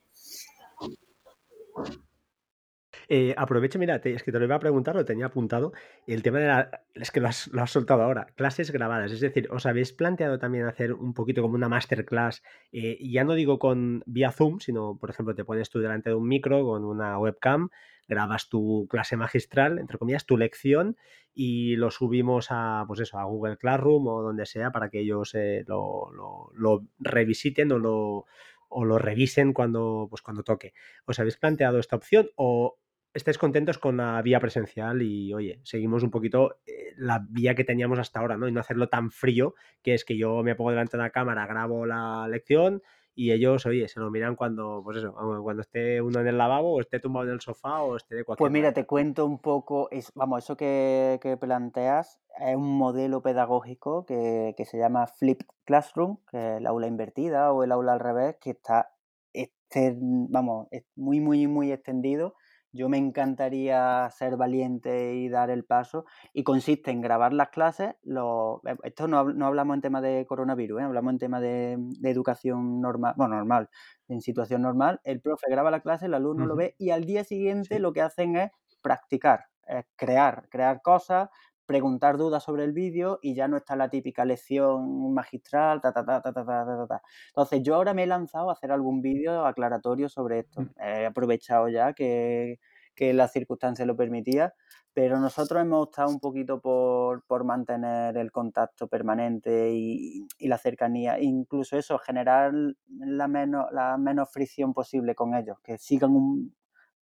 [3.11, 5.73] Eh, aprovecho, mira, es que te lo iba a preguntar, lo tenía apuntado,
[6.07, 6.83] el tema de la...
[6.95, 10.39] Es que lo has, lo has soltado ahora, clases grabadas, es decir, ¿os habéis planteado
[10.39, 12.43] también hacer un poquito como una masterclass?
[12.71, 16.17] eh, ya no digo con vía Zoom, sino, por ejemplo, te pones tú delante de
[16.17, 17.71] un micro con una webcam,
[18.09, 20.99] grabas tu clase magistral, entre comillas, tu lección,
[21.33, 25.35] y lo subimos a, pues eso, a Google Classroom o donde sea para que ellos
[25.35, 28.27] eh, lo, lo- lo revisiten o lo,
[28.69, 30.75] o lo revisen cuando, pues cuando toque.
[31.07, 32.77] ¿Os habéis planteado esta opción o
[33.15, 37.65] estáis contentos con la vía presencial y, oye, seguimos un poquito eh, la vía que
[37.65, 38.49] teníamos hasta ahora, ¿no?
[38.49, 41.47] Y no hacerlo tan frío, que es que yo me pongo delante de la cámara,
[41.47, 42.83] grabo la lección
[43.19, 46.75] y ellos, oye, se lo miran cuando, pues eso, cuando esté uno en el lavabo
[46.75, 49.41] o esté tumbado en el sofá o esté de Pues cualquier mira, te cuento un
[49.41, 55.09] poco, es, vamos, eso que, que planteas es un modelo pedagógico que, que se llama
[55.09, 58.93] Flipped Classroom, que es el aula invertida o el aula al revés, que está,
[59.33, 62.37] este, vamos, es muy, muy, muy extendido.
[62.73, 66.05] Yo me encantaría ser valiente y dar el paso.
[66.33, 67.95] Y consiste en grabar las clases.
[68.03, 70.85] Lo, eh, esto no, no, hablamos en tema de coronavirus, ¿eh?
[70.85, 73.69] hablamos en tema de, de educación normal, bueno, normal,
[74.09, 76.57] en situación normal, el profe graba la clase, el alumno Uh lo -huh.
[76.57, 77.81] ve y al día siguiente Sí.
[77.81, 78.51] lo que hacen es
[78.83, 81.29] practicar, es crear, crear cosas,
[81.69, 86.03] preguntar dudas sobre el vídeo y ya no está la típica lección magistral, ta, ta,
[86.03, 89.45] ta, ta, ta, ta, ta, Entonces, yo ahora me he lanzado a hacer algún vídeo
[89.45, 90.63] aclaratorio sobre esto.
[90.63, 90.71] Mm.
[90.81, 92.59] He aprovechado ya que,
[92.95, 94.55] que la circunstancia lo permitía,
[94.95, 101.19] pero nosotros hemos optado un poquito por, por mantener el contacto permanente y, la cercanía,
[101.19, 102.53] e incluso eso, generar
[102.89, 106.51] la menos, la menos fricción posible con ellos, que sigan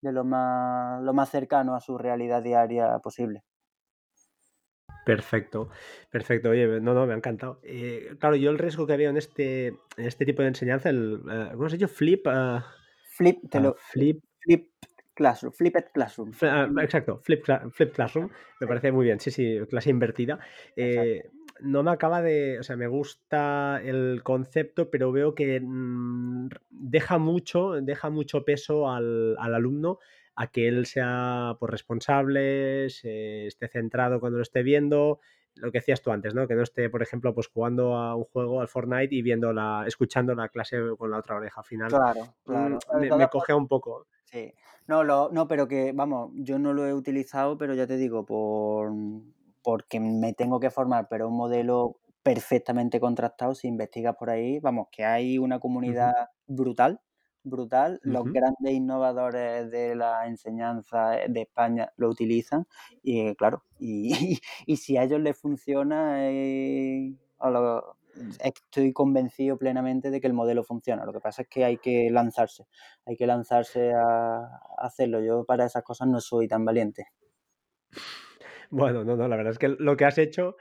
[0.00, 3.44] de lo más, lo más cercano a su realidad diaria posible.
[5.06, 5.70] Perfecto,
[6.10, 6.50] perfecto.
[6.50, 7.60] Oye, no, no, me ha encantado.
[7.62, 11.20] Eh, claro, yo el riesgo que veo en este, en este tipo de enseñanza, el,
[11.24, 11.86] uh, ¿cómo has dicho?
[11.86, 12.26] Flip.
[12.26, 12.60] Uh,
[13.12, 14.20] flip, te lo, uh, flip.
[14.40, 14.68] Flip
[15.14, 16.30] Classroom, Flipped Classroom.
[16.42, 18.30] Uh, exacto, flip, flip, Classroom.
[18.60, 19.20] Me parece muy bien.
[19.20, 20.40] Sí, sí, clase invertida.
[20.74, 21.30] Eh,
[21.60, 22.58] no me acaba de.
[22.58, 28.90] O sea, me gusta el concepto, pero veo que mmm, deja mucho, deja mucho peso
[28.90, 30.00] al, al alumno
[30.36, 35.20] a que él sea pues, responsable, se esté centrado cuando lo esté viendo,
[35.54, 36.46] lo que decías tú antes, ¿no?
[36.46, 39.84] Que no esté, por ejemplo, pues jugando a un juego, al Fortnite, y viendo la,
[39.86, 41.60] escuchando la clase con la otra oreja.
[41.60, 42.78] Al final claro, mmm, claro.
[43.00, 44.06] me, me coge un poco.
[44.24, 44.52] Sí.
[44.86, 48.24] No, lo, no, pero que, vamos, yo no lo he utilizado, pero ya te digo,
[48.24, 48.92] por
[49.62, 54.86] porque me tengo que formar, pero un modelo perfectamente contrastado, si investigas por ahí, vamos,
[54.92, 56.56] que hay una comunidad uh -huh.
[56.56, 57.00] brutal,
[57.46, 58.00] brutal.
[58.04, 58.32] Uh Los -huh.
[58.32, 62.66] grandes innovadores de la enseñanza de España lo utilizan
[63.02, 64.10] y, claro, y,
[64.66, 67.96] y, si a ellos les funciona, eh, lo,
[68.42, 71.04] estoy convencido plenamente de que el modelo funciona.
[71.04, 72.66] Lo que pasa es que hay que lanzarse,
[73.06, 75.20] hay que lanzarse a, a hacerlo.
[75.20, 77.06] Yo para esas cosas no soy tan valiente.
[78.70, 80.56] Bueno, no, no, la verdad es que lo que has hecho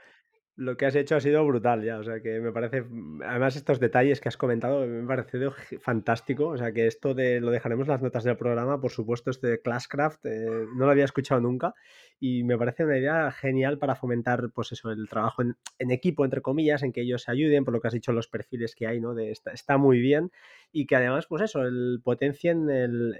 [0.56, 2.84] lo que has hecho ha sido brutal ya, o sea que me parece,
[3.24, 7.40] además estos detalles que has comentado me han parecido fantástico, o sea que esto de
[7.40, 10.90] lo dejaremos en las notas del programa, por supuesto este de Classcraft, eh, no lo
[10.90, 11.74] había escuchado nunca
[12.18, 16.40] y me parece una idea genial para fomentar pues eso, el trabajo en, equipo, entre
[16.40, 18.98] comillas, en que ellos se ayuden, por lo que has dicho, los perfiles que hay,
[18.98, 19.14] ¿no?
[19.14, 20.32] De, está, muy bien
[20.72, 23.14] y que además pues eso, el potencien el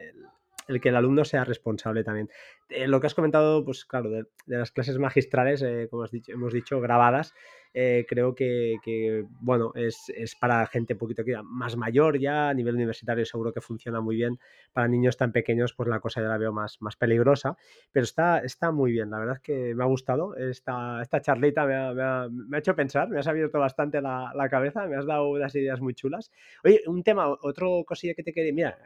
[0.68, 2.28] el que el alumno sea responsable también.
[2.68, 6.32] Eh, lo que has comentado, pues claro, de, las clases magistrales, eh, como has dicho,
[6.32, 7.32] hemos dicho, grabadas,
[7.78, 12.74] eh, creo que, bueno, es, es, para gente un poquito más mayor ya, a nivel
[12.74, 14.38] universitario seguro que funciona muy bien.
[14.72, 17.58] Para niños tan pequeños, pues la cosa ya la veo más, más peligrosa,
[17.92, 20.34] pero está, está muy bien, la verdad es que me ha gustado.
[20.36, 24.48] Esta, esta charlita me ha, me, ha, hecho pensar, me has abierto bastante la, la,
[24.48, 26.32] cabeza, me has dado unas ideas muy chulas.
[26.64, 28.78] Oye, un tema, otro cosilla que te quería, mira,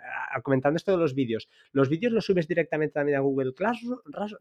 [0.42, 3.98] comentando esto de los vídeos, ¿los vídeos los subes directamente también a Google Classroom,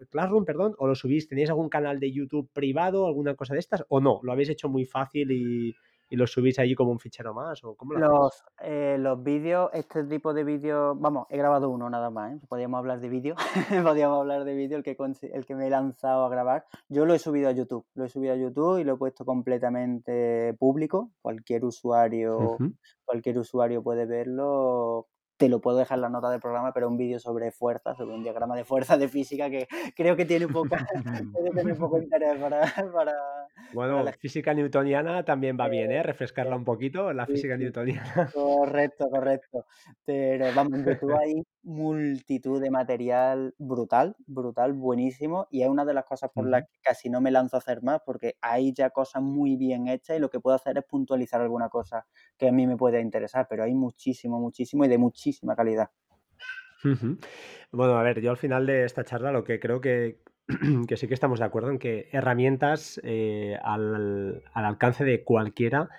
[0.09, 1.27] Classroom perdón, o los subís?
[1.27, 4.19] ¿Tenéis algún canal de YouTube privado, alguna cosa de estas, o no?
[4.23, 5.75] ¿Lo habéis hecho muy fácil y,
[6.09, 7.63] y lo subís allí como un fichero más?
[7.63, 11.89] ¿o cómo lo los, eh, los vídeos, este tipo de vídeos, vamos, he grabado uno
[11.89, 12.39] nada más, ¿eh?
[12.47, 13.35] podríamos hablar de vídeo,
[13.95, 14.97] podríamos hablar de vídeo, el que,
[15.33, 16.65] el que me he lanzado a grabar.
[16.89, 19.25] Yo lo he subido a YouTube, lo he subido a YouTube y lo he puesto
[19.25, 21.11] completamente público.
[21.21, 22.75] Cualquier usuario, uh -huh.
[23.05, 25.07] cualquier usuario puede verlo
[25.39, 28.13] te lo puedo dejar en la nota del programa, pero un vídeo sobre fuerza, sobre
[28.13, 30.85] un diagrama de fuerza de física que creo que tiene, poca,
[31.31, 32.59] puede tener poco interés para...
[32.93, 33.13] para
[33.73, 34.11] bueno, para la...
[34.11, 36.03] física newtoniana también va eh, bien, ¿eh?
[36.03, 38.29] Refrescarla un poquito, la sí, física newtoniana.
[38.33, 39.65] Correcto, correcto.
[40.03, 46.03] Pero vamos, YouTube hay multitud de material brutal, brutal, buenísimo, y es una de las
[46.03, 49.21] cosas por las que casi no me lanzo a hacer más, porque hay ya cosas
[49.21, 52.07] muy bien hechas y lo que puedo hacer es puntualizar alguna cosa
[52.37, 55.91] que a mí me puede interesar, pero hay muchísimo, muchísimo y de muchísima calidad.
[56.83, 57.25] Uh -huh.
[57.71, 60.23] Bueno, a ver, yo al final de esta charla lo que creo que,
[60.87, 65.89] que sí que estamos de acuerdo en que herramientas eh, al, al, alcance de cualquiera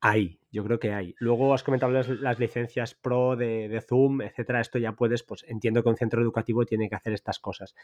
[0.00, 1.14] hay, yo creo que hay.
[1.18, 4.62] Luego has comentado las, licencias pro de, de, Zoom, etcétera.
[4.62, 7.74] Esto ya puedes, pues entiendo que un centro educativo tiene que hacer estas cosas,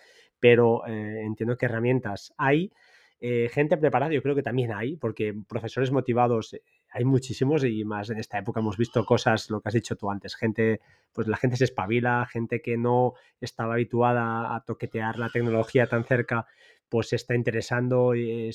[0.40, 2.72] pero eh, entiendo que herramientas hay.
[3.20, 6.56] Eh, gente preparada, yo creo que también hay, porque profesores motivados
[6.92, 10.10] hay muchísimos y más en esta época hemos visto cosas, lo que has dicho tú
[10.10, 10.80] antes, gente,
[11.12, 16.04] pues la gente se espabila, gente que no estaba habituada a toquetear la tecnología tan
[16.04, 16.46] cerca,
[16.88, 18.50] pues se está interesando, eh,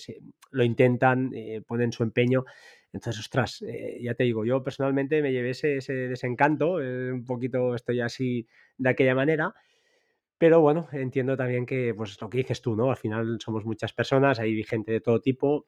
[0.51, 2.45] lo intentan, eh, ponen su empeño.
[2.93, 7.25] Entonces, ostras, eh, ya te digo, yo personalmente me llevé ese, ese desencanto, eh, un
[7.25, 9.53] poquito estoy así de aquella manera,
[10.37, 12.91] pero bueno, entiendo también que, pues lo que dices tú, ¿no?
[12.91, 15.65] Al final somos muchas personas, hay gente de todo tipo,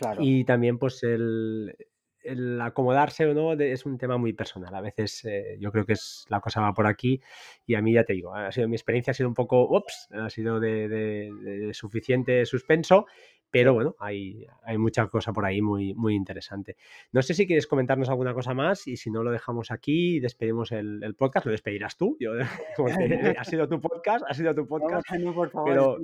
[0.00, 0.20] Claro.
[0.22, 1.76] y también, pues, el,
[2.22, 4.74] el acomodarse o no de- es un tema muy personal.
[4.74, 7.20] A veces eh, yo creo que es la cosa va por aquí
[7.66, 10.08] y a mí ya te digo, ha sido mi experiencia ha sido un poco, ups,
[10.12, 13.06] ha sido de, de- de suficiente suspenso,
[13.52, 16.76] pero bueno, hay, hay mucha cosa por ahí muy, muy interesante.
[17.10, 20.20] No sé si quieres comentarnos alguna cosa más y si no lo dejamos aquí y
[20.20, 22.16] despedimos el, el podcast, lo despedirás tú.
[22.20, 22.32] Yo,
[22.76, 25.98] porque ha sido tu podcast, ha sido tu No, podcast, no, por favor, pero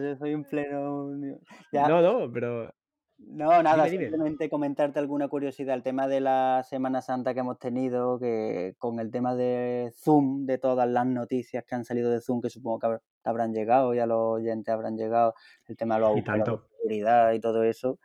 [0.00, 1.10] yo soy un pleno...
[1.72, 2.72] Ya, no, no, pero
[3.26, 4.10] No, nada, dime, dime.
[4.10, 5.74] simplemente comentarte alguna curiosidad.
[5.74, 10.44] El tema de la Semana Santa que hemos tenido, que con el tema de Zoom,
[10.44, 14.06] de todas las noticias que han salido de Zoom, que supongo que habrán llegado, ya
[14.06, 15.34] los oyentes habrán llegado,
[15.66, 16.68] el tema de los Y tanto.
[16.76, 17.98] seguridad y todo eso,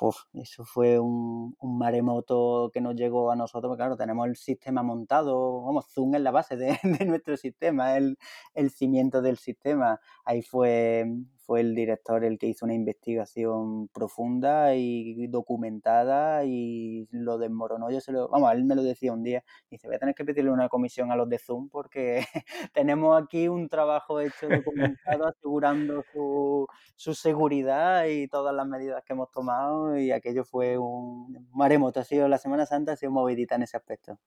[0.00, 4.34] Uf, eso fue un, un maremoto que nos llegó a nosotros, porque claro, tenemos el
[4.36, 8.18] sistema montado, vamos, Zoom es la base de, de nuestro sistema, el,
[8.54, 10.00] el cimiento del sistema.
[10.24, 11.06] Ahí fue,
[11.44, 17.90] fue el director el que hizo una investigación profunda y documentada y lo desmoronó.
[17.90, 20.24] Yo se lo, vamos, él me lo decía un día, dice, voy a tener que
[20.24, 22.24] pedirle una comisión a los de Zoom porque
[22.74, 26.66] tenemos aquí un trabajo hecho documentado asegurando su,
[26.96, 32.00] su seguridad y todas las medidas que hemos tomado y aquello fue un maremoto.
[32.00, 34.18] Ha sido la Semana Santa, ha sido movidita en ese aspecto.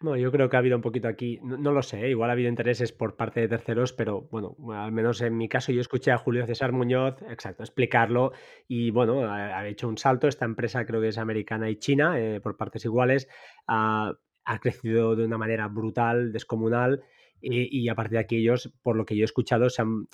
[0.00, 2.10] No, yo creo que ha habido un poquito aquí, no, lo sé, ¿eh?
[2.10, 5.72] igual ha habido intereses por parte de terceros, pero bueno, al menos en mi caso
[5.72, 8.32] yo escuché a Julio César Muñoz, exacto, explicarlo
[8.68, 12.20] y bueno, ha, ha hecho un salto, esta empresa creo que es americana y china,
[12.20, 13.26] eh, por partes iguales,
[13.66, 14.12] ha,
[14.44, 17.02] ha crecido de una manera brutal, descomunal.
[17.40, 20.08] Y, y a partir de aquí ellos, por lo que yo he escuchado, se han,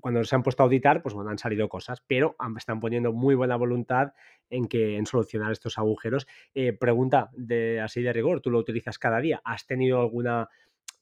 [0.00, 3.56] cuando se han puesto a auditar, pues han salido cosas, pero están poniendo muy buena
[3.56, 4.12] voluntad
[4.50, 8.98] en que en solucionar estos agujeros eh, pregunta de así de rigor, tú lo utilizas
[8.98, 9.40] cada día.
[9.44, 10.48] ¿Has tenido alguna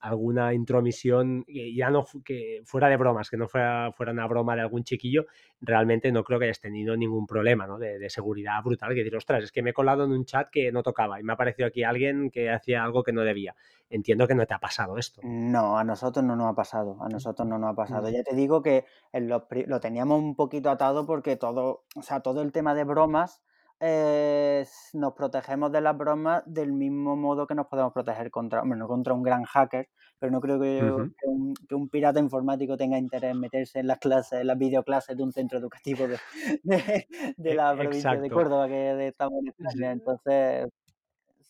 [0.04, 4.54] alguna intromisión que ya no que fuera de bromas, que no fuera, fuera una broma
[4.54, 5.24] de algún chiquillo,
[5.62, 7.78] realmente no creo que hayas tenido ningún problema ¿no?
[7.78, 10.50] de, de seguridad brutal, que decir, ostras, es que me he colado en un chat
[10.50, 13.54] que no tocaba y me ha aparecido aquí alguien que hacía algo que no debía.
[13.88, 15.20] Entiendo que no te ha pasado esto.
[15.24, 18.08] No, a nosotros no nos ha pasado, a nosotros no nos ha pasado.
[18.08, 18.12] Mm.
[18.12, 22.20] Ya te digo que en los lo teníamos un poquito atado porque todo, o sea,
[22.20, 23.42] todo el tema de bromas,
[23.86, 28.78] eh, nos protegemos de las bromas del mismo modo que nos podemos proteger contra, hombre,
[28.78, 31.12] no contra un gran hacker, pero no creo que, Ujú.
[31.18, 34.56] que un, que un pirata informático tenga interés en meterse en las clases, en las
[34.56, 36.18] videoclases de un centro educativo de,
[36.62, 37.06] de,
[37.36, 38.34] de E- la provincia de Exacto.
[38.34, 39.48] Córdoba, que de- estamos en.
[39.48, 39.92] España.
[39.92, 40.68] Entonces,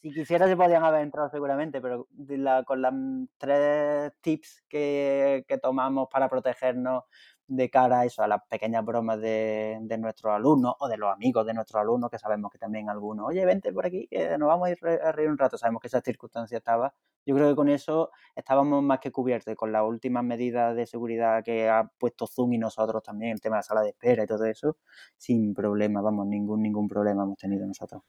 [0.03, 2.09] si quisiera se podían haber entrado seguramente, pero
[2.67, 2.93] con las
[3.39, 7.05] tres tips que, que tomamos para protegernos
[7.47, 11.13] de cara a eso, a las pequeñas bromas de, de, nuestros alumnos o de los
[11.13, 14.49] amigos de nuestros alumnos, que sabemos que también algunos, oye, vente por aquí, que nos
[14.49, 16.95] vamos a ir a reír un rato, sabemos que esa circunstancia estaba.
[17.27, 21.43] Yo creo que con eso estábamos más que cubiertos, con las últimas medidas de seguridad
[21.45, 24.27] que ha puesto Zoom y nosotros también, el tema de la sala de espera y
[24.27, 24.79] todo eso,
[25.17, 28.03] sin problema, vamos, ningún, ningún problema hemos tenido nosotros.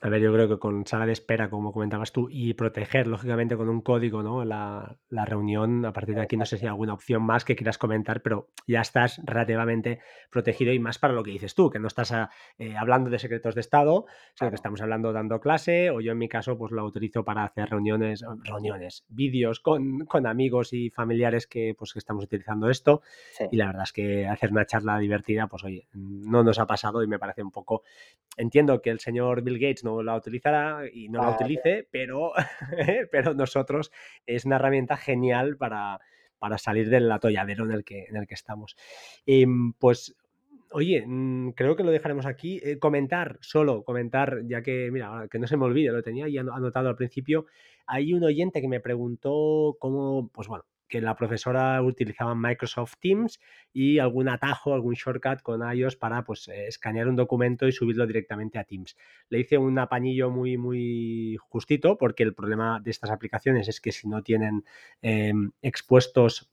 [0.00, 3.56] A ver, yo creo que con sala de espera, como comentabas tú, y proteger, lógicamente,
[3.56, 4.44] con un código, ¿no?
[4.44, 7.56] La, la, reunión, a partir de aquí no sé si hay alguna opción más que
[7.56, 9.98] quieras comentar, pero ya estás relativamente
[10.30, 13.18] protegido y más para lo que dices tú, que no estás ah, eh, hablando de
[13.18, 16.70] secretos de Estado, sino que estamos hablando dando clase, o yo en mi caso, pues
[16.70, 21.98] lo utilizo para hacer reuniones, reuniones, vídeos con, con amigos y familiares que, pues, que
[21.98, 23.02] estamos utilizando esto.
[23.32, 23.46] Sí.
[23.50, 27.02] Y la verdad es que hacer una charla divertida, pues oye, no nos ha pasado
[27.02, 27.82] y me parece un poco.
[28.36, 32.32] Entiendo que el señor Bill Gates no la utilizará y no la utilice, pero,
[33.12, 33.90] pero nosotros
[34.26, 36.00] es una herramienta genial para,
[36.38, 38.76] para salir del atolladero en el que, en el que estamos.
[39.26, 40.16] Em, pues
[40.70, 42.60] Oye, mm, creo que lo dejaremos aquí.
[42.62, 46.42] Eh, comentar, solo comentar, ya que, mira, que no se me olvide, lo tenía ya
[46.42, 47.46] anotado al principio.
[47.86, 53.38] Hay un oyente que me preguntó cómo, pues bueno, que la profesora utilizaba Microsoft Teams
[53.72, 58.06] y algún atajo, algún shortcut con iOS para pues, eh, escanear un documento y subirlo
[58.06, 58.96] directamente a Teams.
[59.28, 63.92] Le hice un apañillo muy, muy justito porque el problema de estas aplicaciones es que
[63.92, 64.64] si no tienen
[65.02, 66.50] em, expuestos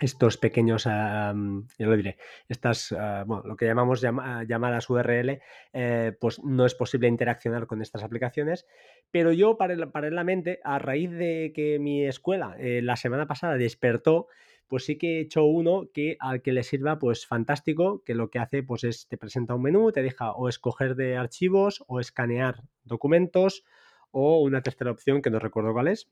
[0.00, 2.16] estos pequeños, ya lo diré,
[2.48, 5.40] estas, ah, bueno, lo que llamamos llamadas URL,
[5.72, 8.66] eh, pues no es posible interaccionar con estas aplicaciones.
[9.10, 14.28] Pero yo, paralelamente, a raíz de que mi escuela eh, la semana pasada despertó,
[14.68, 18.30] pues sí que he hecho uno que al que le sirva, pues fantástico, que lo
[18.30, 21.98] que hace, pues es, te presenta un menú, te deja o escoger de archivos o
[21.98, 23.64] escanear documentos
[24.12, 26.08] o una tercera opción que no recuerdo cuál es,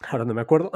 [0.00, 0.70] Ahora no me acuerdo,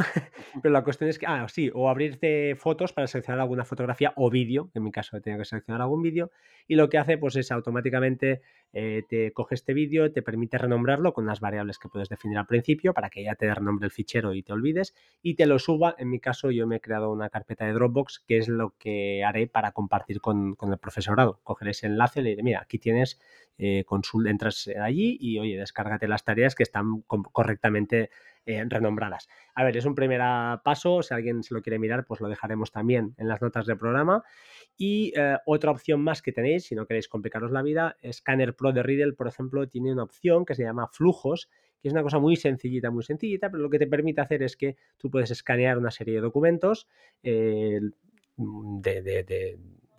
[0.63, 4.31] pero la cuestión es que, ah, sí, o abrirte fotos para seleccionar alguna fotografía o
[4.31, 6.33] vídeo, en mi caso he tenido que seleccionar algún vídeo,
[6.67, 8.43] y lo que hace pues es automáticamente
[8.73, 12.47] eh, te coge este vídeo, te permite renombrarlo con las variables que puedes definir al
[12.47, 14.93] principio para que ya te renombre el fichero y te olvides,
[15.23, 18.25] y te lo suba, en mi caso yo me he creado una carpeta de Dropbox,
[18.27, 22.23] que es lo que haré para compartir con, con el profesorado, coger ese enlace y
[22.25, 23.21] le diré, mira, aquí tienes
[23.59, 23.85] eh,
[24.27, 28.11] entras allí y oye, descárgate las tareas que están correctamente
[28.47, 29.29] eh, renombradas.
[29.55, 30.21] A ver, es un primer
[30.65, 33.79] paso, si alguien se lo quiere mirar, pues lo dejaremos también en las notas del
[33.79, 34.23] programa.
[34.77, 38.73] Y eh, otra opción más que tenéis, si no queréis complicaros la vida, Scanner Pro
[38.73, 41.49] de Riddle, por ejemplo, tiene una opción que se llama flujos,
[41.81, 44.57] que es una cosa muy sencillita, muy sencillita, pero lo que te permite hacer es
[44.57, 46.89] que tú puedes escanear una serie de documentos
[47.23, 47.93] de,
[48.37, 49.59] de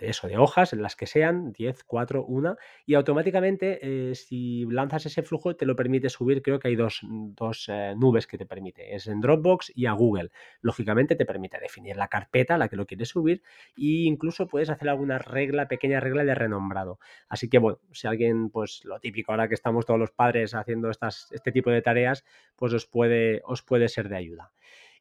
[0.10, 5.24] eso, de hojas, las que sean, 10, 4, 1, y automáticamente eh, si lanzas ese
[5.24, 8.96] flujo te lo permite subir, creo que hay dos, dos eh, nubes que te permite,
[8.96, 10.32] es en Dropbox y a Google.
[10.62, 13.42] Lógicamente te permite definir la carpeta a la que lo quieres subir
[13.78, 17.00] e incluso puedes hacer alguna regla, pequeña regla de renombrado.
[17.28, 20.90] Así que bueno, si alguien, pues lo típico, ahora que estamos todos los padres haciendo
[20.90, 22.24] estas, este tipo de tareas,
[22.56, 24.52] pues os puede, os puede ser de ayuda.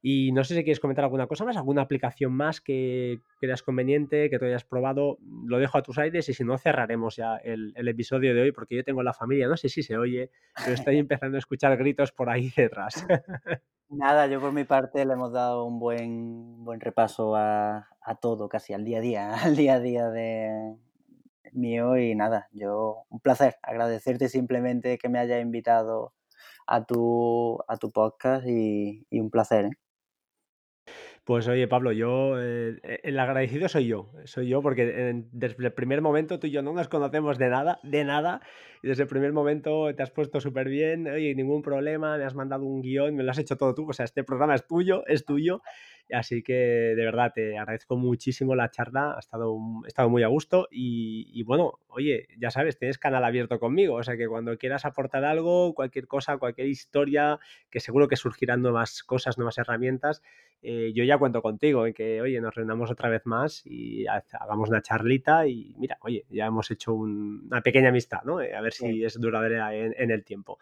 [0.05, 4.29] Y no sé si quieres comentar alguna cosa más, alguna aplicación más que creas conveniente,
[4.29, 5.19] que tú hayas probado.
[5.47, 8.75] Lo dejo a tus aires y si no, cerraremos ya el, episodio de hoy porque
[8.75, 12.11] yo tengo la familia, no sé si se oye, pero estoy empezando a escuchar gritos
[12.11, 13.07] por ahí detrás.
[13.91, 18.49] Nada, yo por mi parte le hemos dado un buen, buen repaso a, a todo,
[18.49, 20.75] casi al día a día, al día a día de
[21.53, 26.15] mío y nada, yo un placer agradecerte simplemente que me hayas invitado
[26.67, 29.67] a tu, a tu podcast y, y un placer.
[29.67, 29.82] ¿eh?
[31.25, 35.73] Pues oye, Pablo, yo, eh, eh, el agradecido soy yo, soy yo porque desde el
[35.73, 38.41] primer momento tú y yo no nos conocemos de nada, de nada,
[38.83, 42.35] y desde el primer momento te has puesto súper bien, oye, ningún problema, me has
[42.35, 45.07] mandado un guion, me lo has hecho todo tú, o sea, este programa es tuyo,
[45.07, 45.63] es tuyo,
[46.11, 50.69] así que de verdad te agradezco muchísimo la charla, ha estado, estado muy a gusto
[50.71, 54.85] y, y bueno, oye, ya sabes, tienes canal abierto conmigo, o sea que cuando quieras
[54.85, 57.39] aportar algo, cualquier cosa, cualquier historia,
[57.71, 60.23] que seguro que surgirán nuevas cosas, nuevas herramientas,
[60.65, 64.69] eh, yo ya cuento contigo en que, oye, nos reunamos otra vez más y hagamos
[64.69, 68.41] una charlita y mira, oye, ya hemos hecho una pequeña amistad, ¿no?
[68.41, 70.61] Eh, a ver si es duradera en, el tiempo.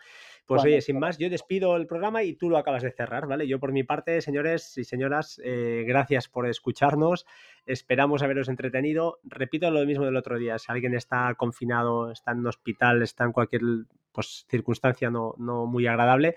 [0.50, 3.46] Pues oye, sin más, yo despido el programa y tú lo acabas de cerrar, ¿vale?
[3.46, 7.24] Yo por mi parte, señores y señoras, eh, gracias por escucharnos.
[7.66, 9.20] Esperamos haberos entretenido.
[9.22, 10.58] Repito lo mismo del otro día.
[10.58, 13.62] Si alguien está confinado, está en un hospital, está en cualquier
[14.10, 16.34] pues, circunstancia no, no muy agradable,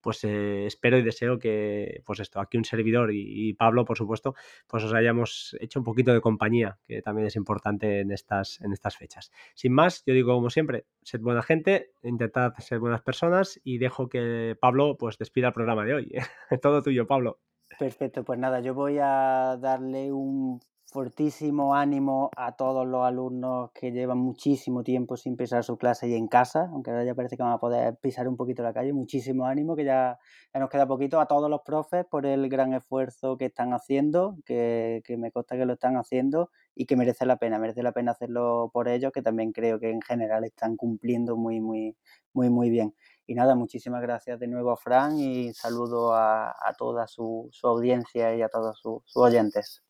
[0.00, 4.34] pues eh, espero y deseo que, pues esto, aquí un servidor y, Pablo, por supuesto,
[4.66, 8.72] pues os hayamos hecho un poquito de compañía, que también es importante en estas, en
[8.72, 9.30] estas fechas.
[9.54, 14.08] Sin más, yo digo como siempre, sed buena gente, intentad ser buenas personas y dejo
[14.08, 16.12] que Pablo pues despida el programa de hoy.
[16.62, 17.40] Todo tuyo, Pablo.
[17.78, 20.60] Perfecto, pues nada, yo voy a darle un
[20.90, 26.14] fortísimo ánimo a todos los alumnos que llevan muchísimo tiempo sin pisar su clase y
[26.14, 28.92] en casa, aunque ahora ya parece que van a poder pisar un poquito la calle.
[28.92, 30.18] Muchísimo ánimo, que ya,
[30.54, 31.20] nos queda poquito.
[31.20, 35.56] A todos los profes por el gran esfuerzo que están haciendo, que, que me consta
[35.56, 39.12] que lo están haciendo y que merece la pena, merece la pena hacerlo por ellos,
[39.12, 41.96] que también creo que en general están cumpliendo muy, muy,
[42.32, 42.94] muy, muy bien.
[43.26, 48.42] Y nada, muchísimas gracias de nuevo a Fran y saludo a, toda su, audiencia y
[48.42, 49.84] a todos sus oyentes.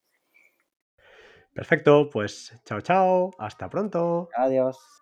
[1.54, 4.28] Perfecto, pues chao, chao, hasta pronto.
[4.36, 4.99] Adiós.